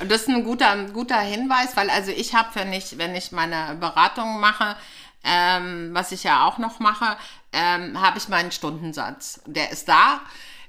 [0.00, 3.14] Und das ist ein guter, ein guter Hinweis, weil also ich habe, wenn ich, wenn
[3.14, 4.76] ich meine Beratung mache,
[5.22, 7.16] ähm, was ich ja auch noch mache,
[7.52, 9.40] ähm, habe ich meinen Stundensatz.
[9.46, 10.20] Der ist da.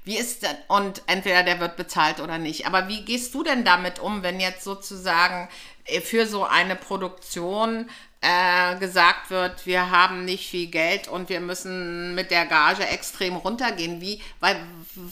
[0.04, 2.66] Wie ist denn, und entweder der wird bezahlt oder nicht.
[2.66, 5.48] Aber wie gehst du denn damit um, wenn jetzt sozusagen
[5.84, 7.90] äh, für so eine Produktion
[8.26, 13.36] äh, gesagt wird, wir haben nicht viel Geld und wir müssen mit der Gage extrem
[13.36, 14.00] runtergehen?
[14.00, 14.56] Wie, weil,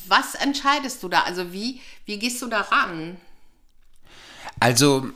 [0.09, 1.22] was entscheidest du da?
[1.22, 3.16] Also wie, wie gehst du da ran?
[4.59, 5.11] Also,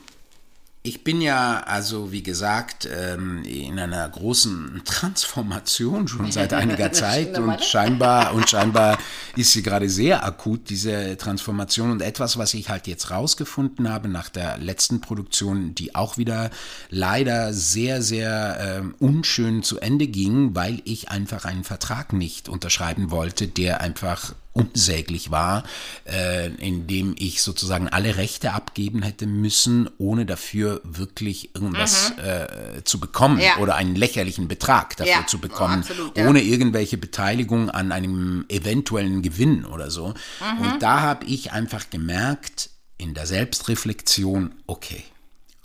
[0.89, 7.37] ich bin ja, also wie gesagt, ähm, in einer großen Transformation schon seit einiger Zeit
[7.37, 8.97] und scheinbar, und scheinbar
[9.35, 11.91] ist sie gerade sehr akut, diese Transformation.
[11.91, 16.49] Und etwas, was ich halt jetzt rausgefunden habe nach der letzten Produktion, die auch wieder
[16.89, 23.11] leider sehr, sehr ähm, unschön zu Ende ging, weil ich einfach einen Vertrag nicht unterschreiben
[23.11, 25.63] wollte, der einfach unsäglich war,
[26.05, 32.83] äh, in dem ich sozusagen alle Rechte abgeben hätte müssen, ohne dafür wirklich irgendwas äh,
[32.83, 33.41] zu bekommen Mhm.
[33.41, 33.57] Ja.
[33.59, 36.27] oder einen lächerlichen Betrag dafür Ja, zu bekommen, absolut, ja.
[36.27, 40.13] ohne irgendwelche Beteiligung an einem eventuellen Gewinn oder so.
[40.41, 40.61] Mhm.
[40.73, 45.03] Und da habe ich einfach gemerkt, in der Selbstreflexion, okay,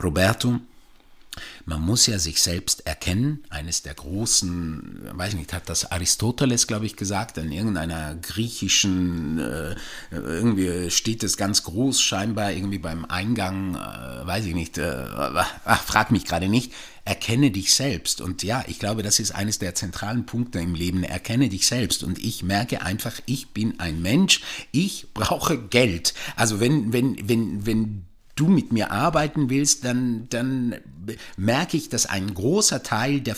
[0.03, 0.61] Roberto,
[1.66, 3.44] man muss ja sich selbst erkennen.
[3.51, 9.38] Eines der großen, weiß ich nicht, hat das Aristoteles, glaube ich, gesagt, in irgendeiner griechischen,
[9.38, 9.75] äh,
[10.11, 15.05] irgendwie steht es ganz groß, scheinbar irgendwie beim Eingang, äh, weiß ich nicht, äh,
[15.64, 16.73] ach, frag mich gerade nicht.
[17.07, 18.23] Erkenne dich selbst.
[18.23, 21.05] Und ja, ich glaube, das ist eines der zentralen Punkte im Leben.
[21.05, 22.03] Erkenne dich selbst.
[22.03, 24.40] Und ich merke einfach, ich bin ein Mensch.
[24.73, 26.14] Ich brauche Geld.
[26.35, 30.77] Also wenn, wenn, wenn, wenn du mit mir arbeiten willst, dann, dann
[31.37, 33.37] merke ich, dass ein großer Teil der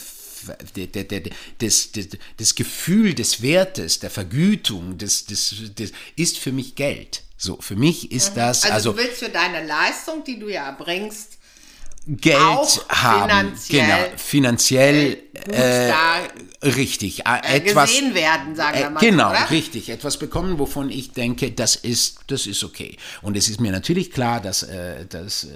[1.61, 7.23] des, des, des Gefühl des Wertes, der Vergütung, des, des, des, ist für mich Geld.
[7.37, 10.71] So, für mich ist das, Also, also, du willst für deine Leistung, die du ja
[10.71, 11.39] bringst,
[12.07, 13.57] Geld auch haben.
[13.57, 17.27] finanziell, genau, finanziell äh, da, richtig.
[17.27, 19.01] Äh, äh, etwas, gesehen werden, sagen wir äh, mal.
[19.01, 19.51] Genau, oder?
[19.51, 19.89] richtig.
[19.91, 22.97] Etwas bekommen, wovon ich denke, das ist, das ist okay.
[23.23, 25.49] Und es ist mir natürlich klar, dass, äh, dass, äh,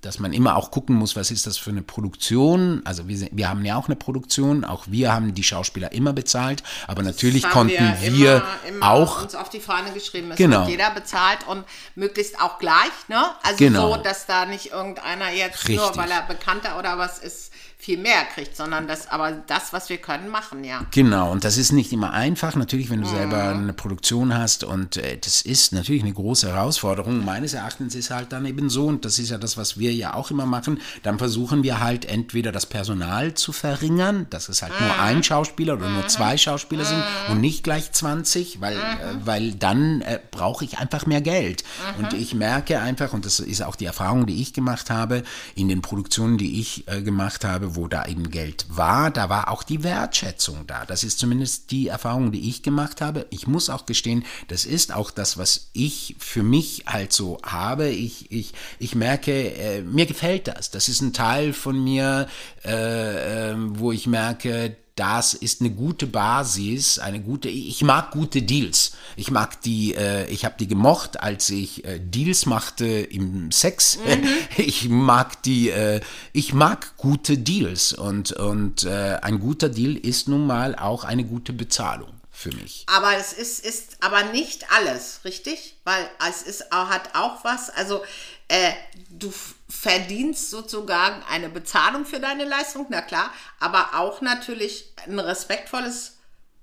[0.00, 2.82] dass man immer auch gucken muss, was ist das für eine Produktion.
[2.84, 6.62] Also wir, wir haben ja auch eine Produktion, auch wir haben die Schauspieler immer bezahlt,
[6.86, 10.30] aber natürlich Das haben konnten wir, immer, immer auch uns auf die Fahne geschrieben.
[10.32, 10.60] Es Genau.
[10.60, 13.22] wird jeder bezahlt und möglichst auch gleich, ne?
[13.42, 13.94] Also Genau.
[13.96, 17.51] so, dass da nicht irgendeiner jetzt nur, weil er bekannter oder was ist,
[17.82, 20.86] viel mehr kriegt, sondern das, aber das, was wir können, machen, ja.
[20.92, 23.62] Genau, und das ist nicht immer einfach, natürlich, wenn du selber Mhm.
[23.64, 27.24] eine Produktion hast und äh, das ist natürlich eine große Herausforderung.
[27.24, 30.14] Meines Erachtens ist halt dann eben so, und das ist ja das, was wir ja
[30.14, 34.72] auch immer machen, dann versuchen wir halt entweder das Personal zu verringern, dass es halt
[34.78, 34.86] Mhm.
[34.86, 38.80] nur ein Schauspieler oder nur zwei Schauspieler sind und nicht gleich 20, weil, Mhm.
[38.80, 41.64] äh, weil dann äh, brauche ich einfach mehr Geld.
[41.98, 42.04] Mhm.
[42.04, 45.24] Und ich merke einfach, und das ist auch die Erfahrung, die ich gemacht habe,
[45.56, 49.50] in den Produktionen, die ich äh, gemacht habe, wo da eben Geld war, da war
[49.50, 50.84] auch die Wertschätzung da.
[50.86, 53.26] Das ist zumindest die Erfahrung, die ich gemacht habe.
[53.30, 57.88] Ich muss auch gestehen, das ist auch das, was ich für mich halt so habe.
[57.88, 60.70] Ich, ich, ich merke, äh, mir gefällt das.
[60.70, 62.28] Das ist ein Teil von mir,
[62.64, 67.48] äh, äh, wo ich merke, das ist eine gute Basis, eine gute.
[67.48, 68.92] Ich mag gute Deals.
[69.16, 69.94] Ich mag die.
[69.94, 73.98] Äh, ich habe die gemocht, als ich äh, Deals machte im Sex.
[74.56, 75.70] Ich mag die.
[75.70, 76.00] Äh,
[76.32, 81.24] ich mag gute Deals und und äh, ein guter Deal ist nun mal auch eine
[81.24, 82.84] gute Bezahlung für mich.
[82.88, 85.76] Aber es ist, ist aber nicht alles, richtig?
[85.84, 88.02] Weil es ist, hat auch was, also
[88.48, 88.72] äh,
[89.10, 89.32] du
[89.72, 96.18] verdienst sozusagen eine Bezahlung für deine Leistung, na klar, aber auch natürlich ein respektvolles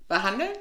[0.07, 0.51] Behandeln,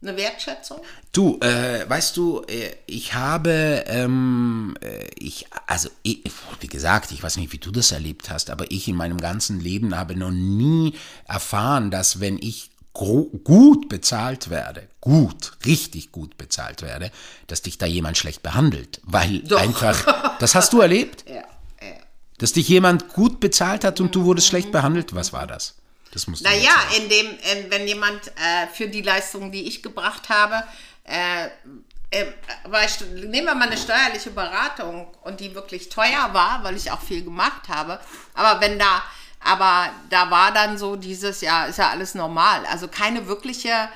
[0.00, 0.80] eine Wertschätzung.
[1.10, 6.22] Du, äh, weißt du, äh, ich habe, ähm, äh, ich, also, ich,
[6.60, 9.60] wie gesagt, ich weiß nicht, wie du das erlebt hast, aber ich in meinem ganzen
[9.60, 10.94] Leben habe noch nie
[11.26, 17.10] erfahren, dass wenn ich gut bezahlt werde, gut, richtig gut bezahlt werde,
[17.46, 19.00] dass dich da jemand schlecht behandelt.
[19.04, 19.60] Weil Doch.
[19.60, 21.24] einfach, das hast du erlebt?
[21.28, 21.42] Ja.
[22.42, 25.14] Dass dich jemand gut bezahlt hat und du wurdest schlecht behandelt?
[25.14, 25.76] Was war das?
[26.10, 30.28] Das musst Naja, in dem, in, wenn jemand äh, für die Leistungen, die ich gebracht
[30.28, 30.64] habe,
[31.04, 31.46] äh,
[32.10, 32.26] äh,
[32.84, 33.00] ich,
[33.30, 37.22] nehmen wir mal eine steuerliche Beratung und die wirklich teuer war, weil ich auch viel
[37.22, 38.00] gemacht habe.
[38.34, 39.04] Aber wenn da
[39.44, 42.66] aber da war dann so dieses, ja, ist ja alles normal.
[42.66, 43.88] Also keine wirkliche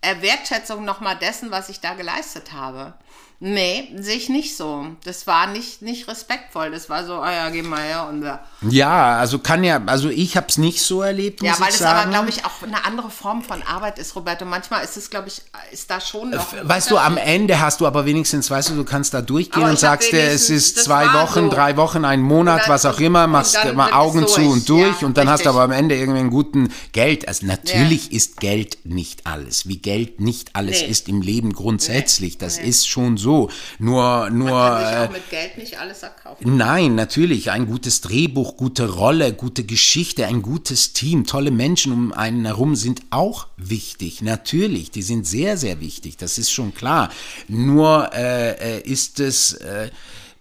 [0.00, 2.94] Wertschätzung nochmal dessen, was ich da geleistet habe.
[3.44, 4.86] Nee, sehe ich nicht so.
[5.02, 6.70] Das war nicht, nicht respektvoll.
[6.70, 8.38] Das war so, ah ja, geh mal her und ja.
[8.60, 11.82] Ja, also kann ja, also ich habe es nicht so erlebt, muss Ja, weil es
[11.82, 14.44] aber, glaube ich, auch eine andere Form von Arbeit ist, Roberto.
[14.44, 16.46] Manchmal ist es, glaube ich, ist da schon noch.
[16.62, 19.76] Weißt du, am Ende hast du aber wenigstens, weißt du, du kannst da durchgehen und
[19.76, 21.50] sagst dir, es ist zwei Wochen, so.
[21.50, 25.16] drei Wochen, ein Monat, was auch immer, machst mal Augen zu und durch ja, und
[25.16, 25.32] dann richtig.
[25.32, 27.26] hast du aber am Ende irgendwie einen guten Geld.
[27.26, 28.18] Also natürlich ja.
[28.18, 30.86] ist Geld nicht alles, wie Geld nicht alles nee.
[30.86, 32.38] ist im Leben grundsätzlich.
[32.38, 32.68] Das nee.
[32.68, 33.50] ist schon so so.
[33.78, 34.50] Nur, nur.
[34.50, 36.56] Man kann sich auch äh, mit Geld nicht alles erkaufen.
[36.56, 37.50] Nein, natürlich.
[37.50, 42.76] Ein gutes Drehbuch, gute Rolle, gute Geschichte, ein gutes Team, tolle Menschen um einen herum
[42.76, 44.22] sind auch wichtig.
[44.22, 46.16] Natürlich, die sind sehr, sehr wichtig.
[46.16, 47.10] Das ist schon klar.
[47.48, 49.86] Nur äh, äh ist es äh,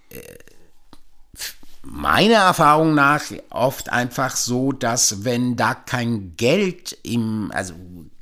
[0.09, 0.19] äh
[1.83, 7.73] meiner Erfahrung nach oft einfach so, dass wenn da kein Geld im, also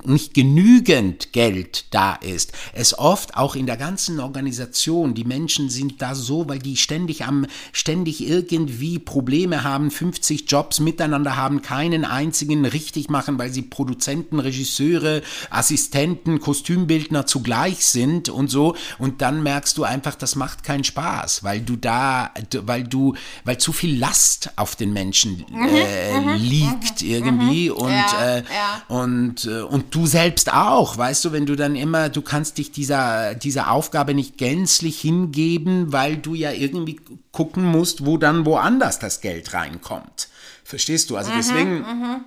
[0.04, 2.52] nicht genügend Geld da ist.
[2.72, 7.24] Es oft auch in der ganzen Organisation, die Menschen sind da so, weil die ständig
[7.24, 13.62] am, ständig irgendwie Probleme haben, 50 Jobs miteinander haben, keinen einzigen richtig machen, weil sie
[13.62, 18.76] Produzenten, Regisseure, Assistenten, Kostümbildner zugleich sind und so.
[18.98, 22.30] Und dann merkst du einfach, das macht keinen Spaß, weil du da,
[22.62, 27.70] weil du, weil zu viel Last auf den Menschen mhm, äh, mhm, liegt mhm, irgendwie
[27.70, 28.82] und, ja, äh, ja.
[28.88, 32.72] und, äh, und du selbst auch, weißt du, wenn du dann immer, du kannst dich
[32.72, 37.00] dieser, dieser Aufgabe nicht gänzlich hingeben, weil du ja irgendwie
[37.32, 40.28] gucken musst, wo dann woanders das Geld reinkommt.
[40.64, 41.16] Verstehst du?
[41.16, 42.24] Also mhm, deswegen mhm.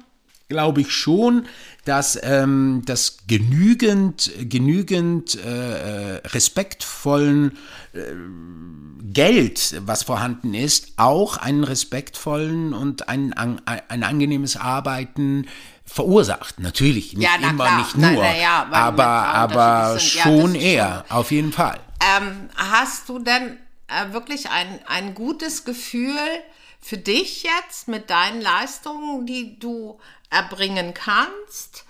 [0.50, 1.46] glaube ich schon,
[1.86, 7.58] dass ähm, das genügend, genügend äh, äh respektvollen
[7.94, 8.00] äh,
[9.14, 15.46] Geld, was vorhanden ist, auch einen respektvollen und ein, ein, ein angenehmes Arbeiten
[15.94, 16.60] verursacht.
[16.60, 17.78] Natürlich, nicht ja, immer, klar.
[17.78, 21.80] nicht nur, na, na ja, aber, aber schon ja, eher, auf jeden Fall.
[22.18, 26.18] Ähm, hast du denn äh, wirklich ein, ein gutes Gefühl
[26.82, 30.00] für dich jetzt mit deinen Leistungen, die du
[30.32, 31.86] erbringen kannst,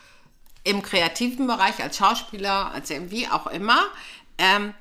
[0.66, 3.86] im kreativen Bereich als Schauspieler, als wie auch immer,
[4.38, 4.74] ähm,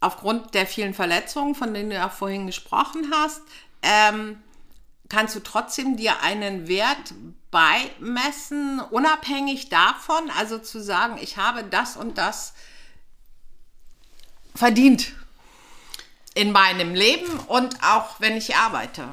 [0.00, 3.40] aufgrund der vielen Verletzungen, von denen du ja vorhin gesprochen hast,
[3.82, 4.38] ähm,
[5.08, 7.14] kannst du trotzdem dir einen Wert
[7.54, 12.52] beimessen, unabhängig davon, also zu sagen, ich habe das und das
[14.56, 15.12] verdient
[16.34, 19.04] in meinem Leben und auch wenn ich arbeite.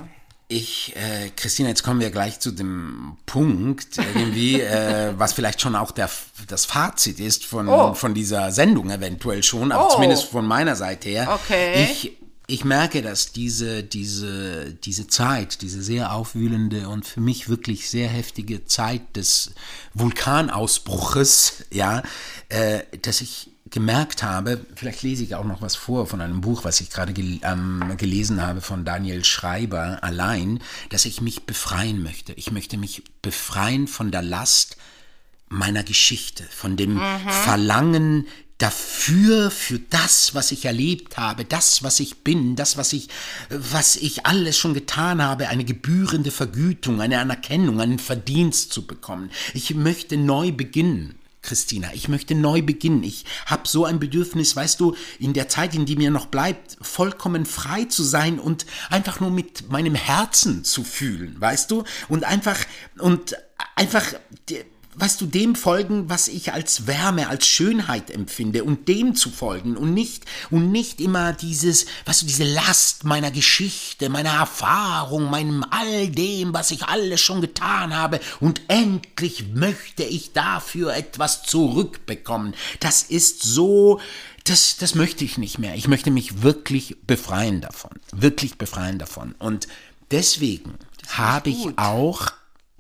[0.48, 5.76] Ich, äh, Christina, jetzt kommen wir gleich zu dem Punkt, irgendwie, äh, was vielleicht schon
[5.76, 6.10] auch der,
[6.48, 7.94] das Fazit ist von, oh.
[7.94, 9.94] von dieser Sendung eventuell schon, aber oh.
[9.94, 11.40] zumindest von meiner Seite her.
[11.44, 11.84] Okay.
[11.84, 17.90] Ich ich merke, dass diese, diese, diese Zeit, diese sehr aufwühlende und für mich wirklich
[17.90, 19.52] sehr heftige Zeit des
[19.94, 22.04] Vulkanausbruches, ja,
[22.50, 26.66] äh, dass ich gemerkt habe, vielleicht lese ich auch noch was vor von einem Buch,
[26.66, 32.04] was ich gerade gel ähm, gelesen habe von Daniel Schreiber allein, dass ich mich befreien
[32.04, 32.34] möchte.
[32.34, 34.76] Ich möchte mich befreien von der Last
[35.48, 37.30] meiner Geschichte, von dem mhm.
[37.30, 38.28] Verlangen,
[38.62, 43.10] dafür, für das, was ich erlebt habe, das, was ich bin, das, was ich,
[43.50, 49.32] was ich alles schon getan habe, eine gebührende Vergütung, eine Anerkennung, einen Verdienst zu bekommen.
[49.54, 51.16] Ich möchte neu beginnen.
[51.42, 53.04] Christina, ich möchte neu beginnen.
[53.04, 56.78] Ich habe so ein Bedürfnis, weißt du, in der Zeit, in die mir noch bleibt,
[56.82, 61.84] vollkommen frei zu sein und einfach nur mit meinem Herzen zu fühlen, weißt du?
[62.10, 62.60] Und einfach,
[63.00, 63.36] und
[63.76, 64.06] einfach
[64.96, 69.78] weißt du, dem folgen, was ich als Wärme, als Schönheit empfinde und dem zu folgen
[69.78, 75.66] und nicht, und nicht immer dieses, weißt du, diese Last meiner Geschichte, meiner Erfahrung, meinem
[75.70, 82.54] all dem, was ich alles schon getan habe und endlich möchte ich dafür etwas zurückbekommen.
[82.80, 84.02] Das ist so,
[84.44, 85.76] das, das möchte ich nicht mehr.
[85.76, 87.92] Ich möchte mich wirklich befreien davon.
[88.12, 89.36] Wirklich befreien davon.
[89.40, 89.68] Und
[90.10, 90.76] deswegen
[91.08, 92.32] habe ich auch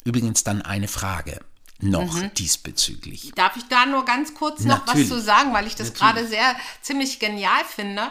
[0.04, 1.40] übrigens dann eine Frage
[1.82, 3.32] noch diesbezüglich.
[3.36, 5.10] Darf ich da nur ganz kurz noch Natürlich.
[5.10, 8.04] was zu sagen, weil ich das gerade sehr ziemlich genial finde,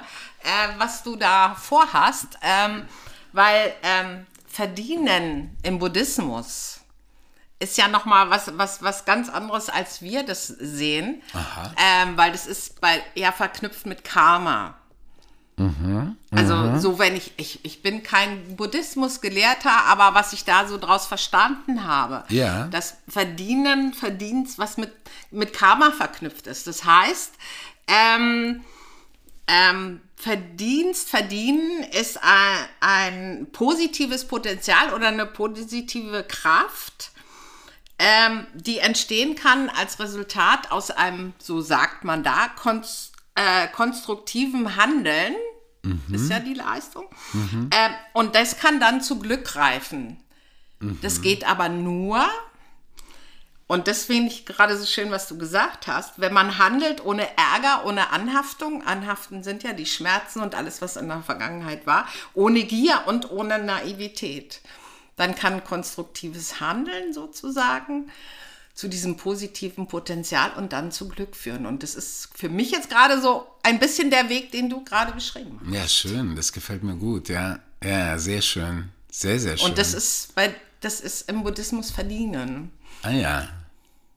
[0.43, 2.39] äh, was du da vorhast.
[2.43, 2.87] Ähm,
[3.33, 6.81] weil ähm, Verdienen im Buddhismus
[7.61, 11.23] ist ja noch mal was, was, was ganz anderes, als wir das sehen.
[11.79, 14.80] Ähm, weil das ist bei, ja verknüpft mit Karma.
[16.31, 21.07] Also so wenn ich, ich, ich bin kein Buddhismusgelehrter, aber was ich da so draus
[21.07, 22.69] verstanden habe, Ja.
[22.69, 24.93] das Verdienen, Verdienst, was mit,
[25.31, 26.67] mit Karma verknüpft ist.
[26.67, 27.35] Das heißt,
[27.89, 28.65] ähm,
[29.47, 37.11] ähm, Verdienst, Verdienen ist ein, ein positives Potenzial oder eine positive Kraft,
[37.99, 44.77] ähm, die entstehen kann als Resultat aus einem, so sagt man da, konst, äh, konstruktiven
[44.77, 45.35] Handeln.
[46.13, 47.07] Ist ja die Leistung.
[47.73, 50.17] Ähm, und das kann dann zu Glück greifen.
[51.03, 52.27] Das geht aber nur,
[53.67, 57.29] und das finde ich gerade so schön, was du gesagt hast, wenn man handelt ohne
[57.37, 62.09] Ärger, ohne Anhaftung, Anhaften sind ja die Schmerzen und alles, was in der Vergangenheit war,
[62.35, 64.61] ohne Gier und ohne Naivität.
[65.17, 68.11] Dann kann konstruktives Handeln sozusagen
[68.81, 71.67] zu diesem positiven Potenzial und dann zu Glück führen.
[71.67, 75.13] Und das ist für mich jetzt gerade so ein bisschen der Weg, den du gerade
[75.13, 75.75] beschrieben hast.
[75.75, 77.59] Ja, schön, das gefällt mir gut, ja.
[77.85, 78.89] Ja, sehr schön.
[79.11, 79.69] Sehr, sehr schön.
[79.69, 82.71] Und das ist, weil das ist im Buddhismus verdienen.
[83.03, 83.49] Ah ja,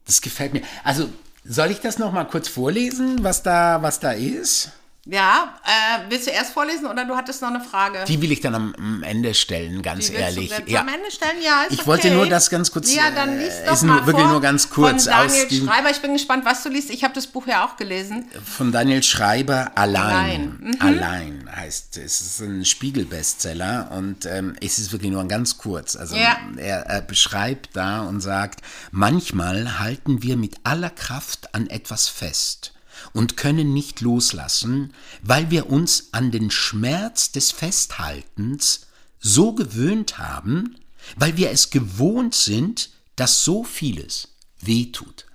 [0.05, 0.61] das gefällt mir.
[0.85, 1.09] Also,
[1.43, 4.71] soll ich das noch mal kurz vorlesen, was da, was da ist?
[5.05, 8.05] Ja, äh, willst du erst vorlesen oder du hattest noch eine Frage?
[8.07, 10.49] Die will ich dann am, am Ende stellen, ganz Die ehrlich.
[10.49, 10.79] Du Ja.
[10.79, 11.41] am Ende stellen?
[11.43, 11.87] Ja, ist Ich okay.
[11.87, 14.41] wollte nur das ganz kurz, Ja, dann äh, lies doch ist mal wirklich vor nur
[14.41, 15.89] ganz kurz Von Daniel Schreiber.
[15.91, 16.89] Ich bin gespannt, was du liest.
[16.89, 18.29] Ich habe das Buch ja auch gelesen.
[18.45, 20.77] Von Daniel Schreiber Allein.
[20.79, 20.81] Allein.
[20.81, 22.21] Allein heißt es.
[22.21, 25.97] ist ein Spiegel-Bestseller und ähm, es ist wirklich nur ganz kurz.
[25.97, 26.37] Also Ja.
[26.55, 32.69] er, er beschreibt da und sagt, manchmal halten wir mit aller Kraft an etwas fest
[33.13, 38.87] und können nicht loslassen, weil wir uns an den Schmerz des Festhaltens
[39.19, 40.77] so gewöhnt haben,
[41.15, 45.25] weil wir es gewohnt sind, dass so vieles wehtut.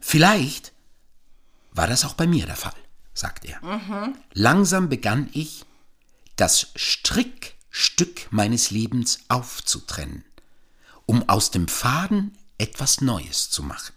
[0.00, 0.72] Vielleicht
[1.72, 2.74] war das auch bei mir der Fall,
[3.12, 3.60] sagt er.
[4.32, 5.64] Langsam begann ich,
[6.36, 10.24] das Strickstück meines Lebens aufzutrennen,
[11.06, 13.94] um aus dem Faden etwas Neues zu machen.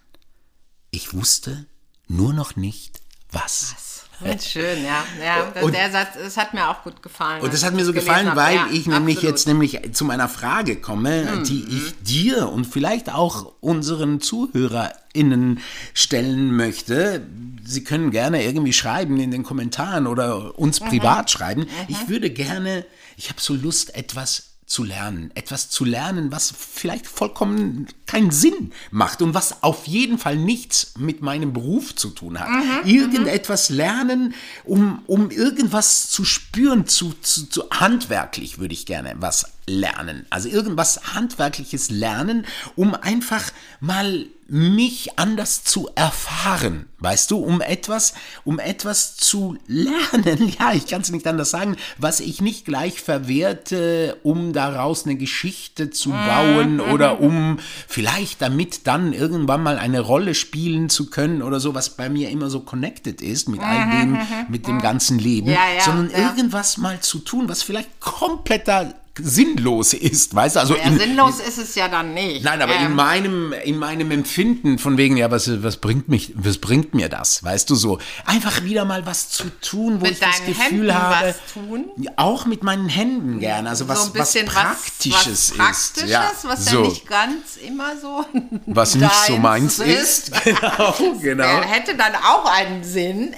[0.92, 1.66] Ich wusste
[2.08, 3.02] nur noch nicht,
[3.32, 3.76] was.
[4.20, 5.04] Und schön, ja.
[5.24, 7.42] ja Und- der Satz, das hat mir auch gut gefallen.
[7.44, 9.24] Und das hat mir so gefallen, weil Ja, ich nämlich absolut.
[9.24, 15.60] jetzt nämlich zu meiner Frage komme, die ich dir und vielleicht auch unseren ZuhörerInnen
[15.94, 17.28] stellen möchte.
[17.64, 21.68] Sie können gerne irgendwie schreiben in den Kommentaren oder uns privat schreiben.
[21.88, 22.86] Ich würde gerne,
[23.18, 25.32] ich habe so Lust, etwas zu lernen.
[25.34, 30.94] Etwas zu lernen, was vielleicht vollkommen keinen Sinn macht und was auf jeden Fall nichts
[30.98, 32.50] mit meinem Beruf zu tun hat.
[32.86, 39.57] Irgendetwas lernen, um, um irgendwas zu spüren, zu, zu, zu handwerklich würde ich gerne was
[39.68, 40.26] lernen.
[40.30, 42.46] Also irgendwas handwerkliches lernen,
[42.76, 48.14] um einfach mal mich anders zu erfahren, weißt du, um etwas,
[48.46, 53.02] um etwas zu lernen, ja, ich kann es nicht anders sagen, was ich nicht gleich
[53.02, 60.00] verwerte, um daraus eine Geschichte zu bauen oder um vielleicht damit dann irgendwann mal eine
[60.00, 64.00] Rolle spielen zu können oder so, was bei mir immer so connected ist mit all
[64.00, 66.30] dem, mit dem ganzen Leben, Ja, ja, sondern ja.
[66.30, 68.94] irgendwas mal zu tun, was vielleicht kompletter
[69.24, 72.44] sinnlos ist, weißt du, also Ja, in, sinnlos ist es ja dann nicht.
[72.44, 76.34] Nein, aber in Ähm, meinem, in meinem Empfinden von wegen, ja, was, was bringt mich,
[76.36, 78.00] was bringt mir das, weißt du so?
[78.26, 81.28] Einfach wieder mal was zu tun, wo mit ich das Gefühl Händen habe.
[81.28, 81.86] was tun.
[81.98, 85.58] Ja, Auch mit meinen Händen gerne, also was, so ein bisschen was Praktisches was, was
[85.58, 86.10] Praktisches, ist.
[86.10, 86.84] Ja, was so.
[86.84, 88.26] ja nicht ganz immer so.
[88.66, 90.32] was nicht so meins ist.
[90.48, 91.44] Genau, genau.
[91.44, 93.36] Der hätte dann auch einen Sinn.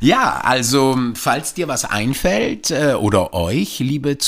[0.00, 4.18] Ja, also, falls dir was einfällt, äh, oder euch, liebe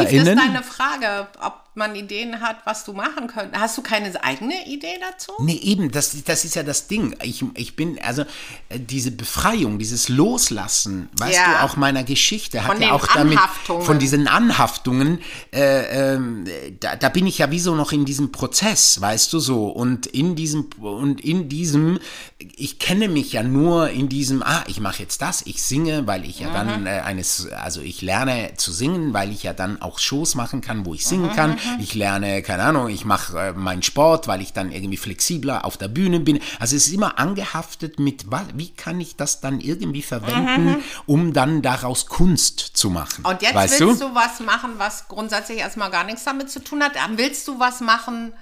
[0.00, 0.54] Aktiv ist ZuhörerInnen.
[0.54, 3.60] deine Frage, ob man Ideen hat, was du machen könntest.
[3.62, 5.32] Hast du keine eigene Idee dazu?
[5.40, 7.16] Nee, eben, das, das ist ja das Ding.
[7.22, 8.22] Ich, ich bin, also
[8.68, 11.52] äh, diese Befreiung, dieses Loslassen, weißt Ja.
[11.52, 15.20] du, auch meiner Geschichte hat Von ja den auch damit, von diesen Anhaftungen,
[15.52, 16.44] äh, ähm,
[16.80, 19.68] da, da bin ich ja wie so noch in diesem Prozess, weißt du so.
[19.68, 21.98] Und in diesem, und in diesem,
[22.38, 26.24] ich kenne mich ja nur in diesem, ah, ich mache jetzt das, ich singe, weil
[26.26, 26.52] ich ja Mhm.
[26.52, 30.60] dann äh, eines, also ich lerne zu singen, weil ich ja dann auch Shows machen
[30.60, 31.58] kann, wo ich singen Mhm, kann.
[31.78, 35.76] Ich lerne, keine Ahnung, ich mache äh, meinen Sport, weil ich dann irgendwie flexibler auf
[35.76, 36.40] der Bühne bin.
[36.58, 41.62] Also es ist immer angehaftet mit, wie kann ich das dann irgendwie verwenden, um dann
[41.62, 43.22] daraus Kunst zu machen.
[43.22, 43.26] Mhm.
[43.26, 44.08] Und jetzt weißt willst du?
[44.08, 44.14] du?
[44.14, 46.96] was machen, was grundsätzlich erstmal gar nichts damit zu tun hat.
[46.96, 48.32] Dann willst du was machen,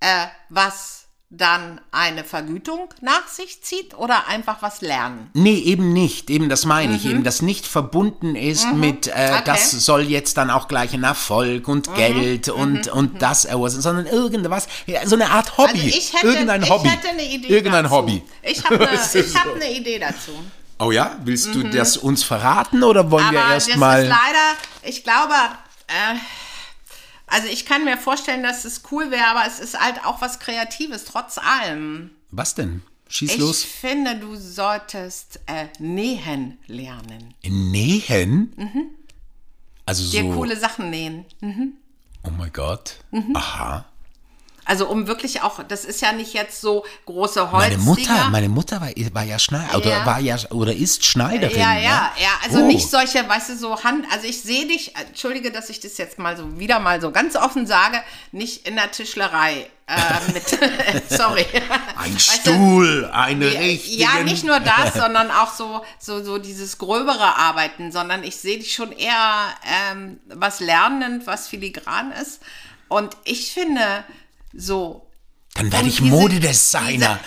[0.00, 1.01] äh, was
[1.34, 5.30] dann eine Vergütung nach sich zieht oder einfach was lernen?
[5.32, 6.28] Nee, eben nicht.
[6.28, 7.06] Eben das meine ich.
[7.06, 9.14] Eben, das nicht verbunden ist mit, äh, Mhm.
[9.14, 9.40] Okay.
[9.40, 9.44] Mhm.
[9.46, 14.04] das soll jetzt dann auch gleich ein Erfolg und Geld und, und das, äh, sondern
[14.06, 15.70] irgendwas, ja, so eine Art Hobby.
[15.72, 16.88] Also ich hätte, Irgendein ich Hobby.
[16.90, 17.96] hätte eine Idee Irgendein dazu.
[17.96, 18.22] Hobby.
[18.42, 20.32] Ich habe eine, ich hab eine Idee dazu.
[20.78, 21.16] Oh ja?
[21.24, 23.44] Willst du das uns verraten oder wollen wir Mhm.
[23.44, 24.02] Aber erst das mal.
[24.02, 25.34] ist leider, ich glaube,
[25.88, 26.16] äh,
[27.32, 30.38] also ich kann mir vorstellen, dass es cool wäre, aber es ist halt auch was
[30.38, 32.10] Kreatives, trotz allem.
[32.30, 32.82] Was denn?
[33.08, 33.62] Schieß Ich los.
[33.64, 37.34] finde, du solltest äh, nähen lernen.
[37.44, 38.52] Nähen?
[39.84, 40.10] Also Mhm.
[40.10, 40.32] Dir so.
[40.38, 41.24] coole Sachen nähen.
[42.24, 42.98] Oh mein Gott.
[43.10, 43.34] Mhm.
[43.36, 43.84] Aha.
[44.72, 47.84] Also um wirklich auch, das ist ja nicht jetzt so große Meine Holzdinger.
[47.84, 50.06] Mutter, meine Mutter war, war ja Schneider oder Ja.
[50.06, 51.58] war ja oder ist Schneiderin.
[51.58, 52.30] ja, ja, ja.
[52.42, 52.66] Also Oh.
[52.66, 54.06] nicht solche, weißt du, so Hand.
[54.10, 57.36] Also ich sehe dich, entschuldige, dass ich das jetzt mal so wieder mal so ganz
[57.36, 57.98] offen sage,
[58.30, 60.48] nicht in der Tischlerei äh, mit.
[61.10, 61.44] sorry.
[62.02, 64.02] Ein Weißt du, Stuhl, eine richtige.
[64.04, 68.56] Ja, nicht nur das, sondern auch so, so, so dieses gröbere Arbeiten, sondern ich sehe
[68.56, 69.48] dich schon eher
[69.92, 72.40] ähm, was lernend, was filigran ist.
[72.88, 74.04] Und ich finde,
[74.54, 75.08] so.
[75.54, 76.10] Dann werde ich diese-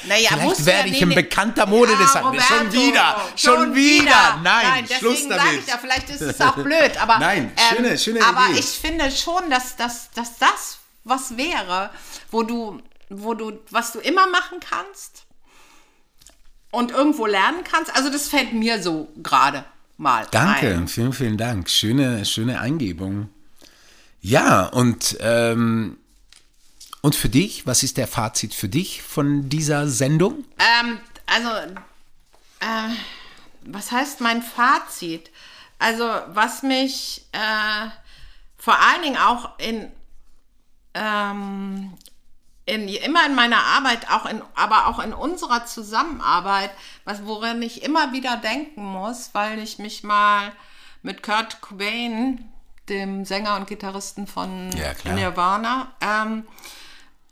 [0.07, 2.33] naja, Vielleicht werde ich ein bekannter Modedesigner.
[2.33, 4.39] Ja, schon wieder, schon, wieder.
[4.43, 5.59] Nein, deswegen Schluss damit.
[5.59, 8.59] Ich ja, vielleicht ist es auch blöd, aber Nein, schöne- schöne aber Idee.
[8.59, 11.91] ich finde schon, dass, dass, dass das was wäre,
[12.31, 15.25] wo du, wo du, was du immer machen kannst
[16.71, 17.95] und irgendwo lernen kannst.
[17.95, 19.65] Also das fällt mir so gerade
[19.97, 20.87] mal Danke, ein.
[20.87, 21.69] vielen, vielen Dank.
[21.69, 23.29] Schöne, schöne Eingebung.
[24.19, 25.99] Ja, und, ähm,
[27.05, 30.43] und für dich, was ist der Fazit für dich von dieser Sendung?
[30.57, 31.49] Ähm, also,
[32.61, 32.89] äh,
[33.61, 35.29] was heißt mein Fazit?
[35.77, 37.89] Also, was mich äh,
[38.57, 39.91] vor allen Dingen auch in,
[40.95, 41.93] ähm,
[42.65, 46.71] in immer in meiner Arbeit, auch in, aber auch in unserer Zusammenarbeit,
[47.03, 50.51] was woran ich immer wieder denken muss, weil ich mich mal
[51.03, 52.51] mit Kurt Cobain,
[52.89, 55.13] dem Sänger und Gitarristen von Ja.
[55.13, 56.45] Nirvana, ähm,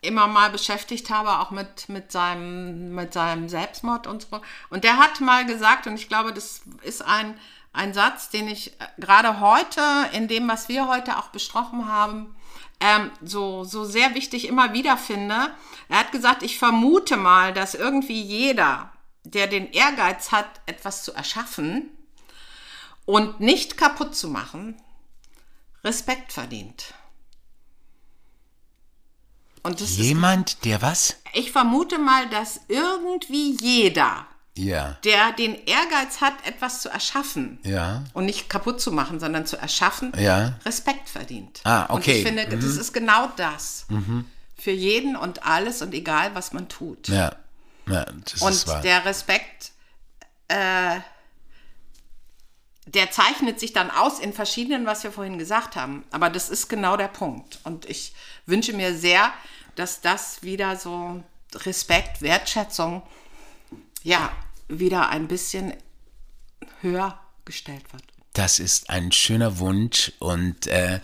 [0.03, 4.41] immer mal beschäftigt habe, auch mit, mit, seinem, mit seinem Selbstmord und so.
[4.69, 7.37] Und der hat mal gesagt, und ich glaube, das ist ein,
[7.73, 9.81] ein Satz, den ich äh, gerade heute,
[10.13, 12.35] in dem, was wir heute auch besprochen haben,
[12.79, 15.51] ähm, so, so sehr wichtig immer wieder finde.
[15.89, 18.91] Er hat gesagt, ich vermute mal, dass irgendwie jeder,
[19.23, 21.89] der den Ehrgeiz hat, etwas zu erschaffen
[23.05, 24.81] und nicht kaputt zu machen,
[25.83, 26.93] Respekt verdient.
[29.63, 31.15] Und das ist Jemand, der was?
[31.33, 38.03] ich vermute mal, dass irgendwie jeder, Ja, der den Ehrgeiz hat, etwas zu erschaffen ja.
[38.13, 40.59] und nicht kaputt zu machen, sondern zu erschaffen, Ja.
[40.65, 41.61] Respekt verdient.
[41.63, 42.19] Ah, Und okay.
[42.19, 43.85] ich finde, das ist genau das.
[44.59, 47.07] Für jeden und alles und egal, was man tut.
[47.07, 47.35] Ja,
[47.87, 48.81] ja das ist und wahr.
[48.81, 49.71] der Respekt,
[50.49, 50.99] äh,
[52.85, 56.03] der zeichnet sich dann aus in verschiedenen, was wir vorhin gesagt haben.
[56.11, 57.59] Aber das ist genau der Punkt.
[57.63, 58.13] Und ich
[58.45, 59.31] wünsche mir sehr,
[59.75, 61.23] dass das wieder so
[61.55, 63.01] Respekt, Wertschätzung,
[64.03, 64.31] ja,
[64.67, 65.73] wieder ein bisschen
[66.81, 68.03] höher gestellt wird.
[68.33, 70.99] Das ist ein schöner Wunsch und, äh,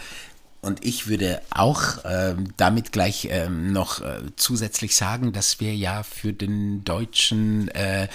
[0.61, 6.03] und ich würde auch ähm, damit gleich ähm, noch äh, zusätzlich sagen, dass wir ja
[6.03, 8.07] für den deutschen äh,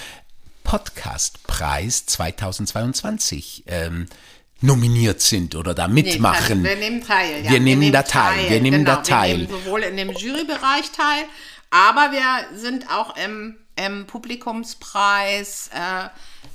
[0.65, 4.07] Podcastpreis 2022 ähm,
[4.61, 6.62] nominiert sind oder da mitmachen.
[6.62, 7.45] Nee, wir nehmen teil.
[7.45, 7.51] Ja.
[7.53, 9.39] Wir nehmen da teil, wir nehmen da genau, teil.
[9.39, 11.25] Wir nehmen sowohl in dem Jurybereich teil,
[11.71, 16.09] aber wir sind auch im, im Publikumspreis, äh,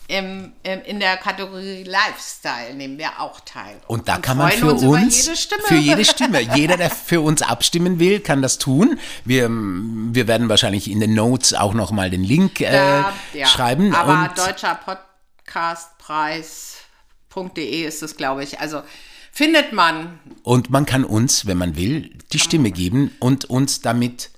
[0.10, 3.80] im, im, in der Kategorie Lifestyle nehmen wir auch teil.
[3.86, 5.64] Und da kann man für uns, uns, jede Stimme.
[5.64, 9.00] für jede Stimme, jeder, der für uns abstimmen will, kann das tun.
[9.24, 13.46] Wir, wir werden wahrscheinlich in den Notes auch nochmal den Link äh, Ja, ja.
[13.46, 13.94] schreiben.
[13.94, 14.80] Aber und deutscher
[15.46, 18.60] Podcastpreis.de ist es, glaube ich.
[18.60, 18.82] Also
[19.32, 20.20] findet man.
[20.42, 24.32] Und man kann uns, wenn man will, die Stimme geben und uns damit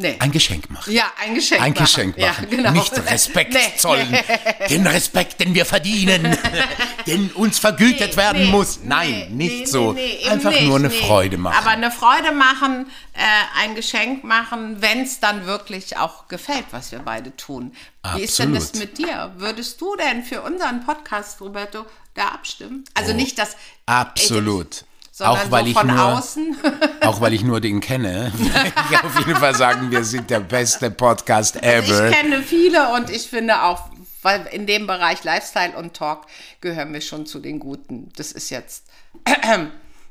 [0.00, 0.14] Nee.
[0.20, 0.92] ein Geschenk machen.
[0.92, 1.84] ja, ein Geschenk Ein machen.
[1.84, 2.50] Geschenk Ja, machen.
[2.50, 2.70] genau.
[2.70, 3.72] Nicht Respekt Nee.
[3.76, 4.16] zollen.
[4.70, 6.38] Den Respekt, den wir verdienen,
[7.08, 8.78] den uns vergütet werden Nee, muss.
[8.78, 9.92] nee, Nein, nee, nicht nee, so.
[9.94, 10.94] nee, Einfach nicht, nur eine nee.
[11.00, 11.56] Freude machen.
[11.58, 13.20] Aber eine Freude machen, äh,
[13.60, 17.74] ein Geschenk machen, wenn es dann wirklich auch gefällt, was wir beide tun.
[18.14, 18.88] Wie ist denn das Absolut.
[18.90, 19.32] mit dir?
[19.38, 21.84] Würdest du denn für unseren Podcast, Roberto,
[22.14, 22.84] da abstimmen?
[22.94, 23.54] Also nicht das.
[23.54, 24.74] Oh, Absolut.
[24.74, 24.87] Sondern
[25.20, 26.56] Auch weil so ich nur, außen.
[27.00, 28.32] auch weil ich nur den kenne.
[28.90, 32.08] ich auf jeden Fall sagen, wir sind der beste Podcast ever.
[32.08, 33.88] Ich kenne viele und ich finde auch,
[34.22, 36.26] weil in dem Bereich Lifestyle und Talk
[36.60, 38.10] gehören wir schon zu den Guten.
[38.16, 38.84] Das ist jetzt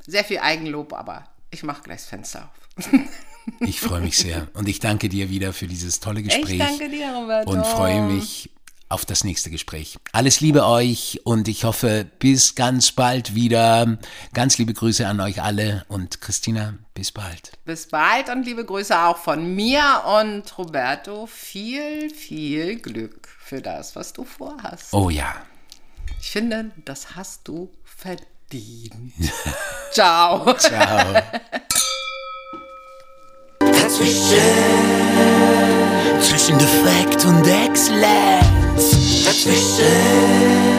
[0.07, 2.85] sehr viel Eigenlob, aber ich mache gleich das Fenster auf.
[3.61, 4.47] Ich freue mich sehr.
[4.53, 6.51] Und ich danke dir wieder für dieses tolle Gespräch.
[6.51, 7.49] Ich danke dir, Roberto.
[7.49, 8.49] Und freue mich
[8.89, 9.97] auf das nächste Gespräch.
[10.11, 13.97] Alles Liebe euch und ich hoffe, bis ganz bald wieder.
[14.33, 17.51] Ganz liebe Grüße an euch alle und Christina, bis bald.
[17.65, 21.27] Bis bald und liebe Grüße auch von mir und Roberto.
[21.27, 24.93] Viel, viel Glück für das, was du vorhast.
[24.93, 25.35] Oh ja.
[26.21, 29.13] Ich finde, das hast du verdient.
[29.91, 30.53] Ciao.
[30.55, 31.21] Ciao.
[33.59, 34.37] Dazwischen,
[36.21, 38.56] Zwischen Defekt und Exzellenz.
[39.47, 40.76] słyszę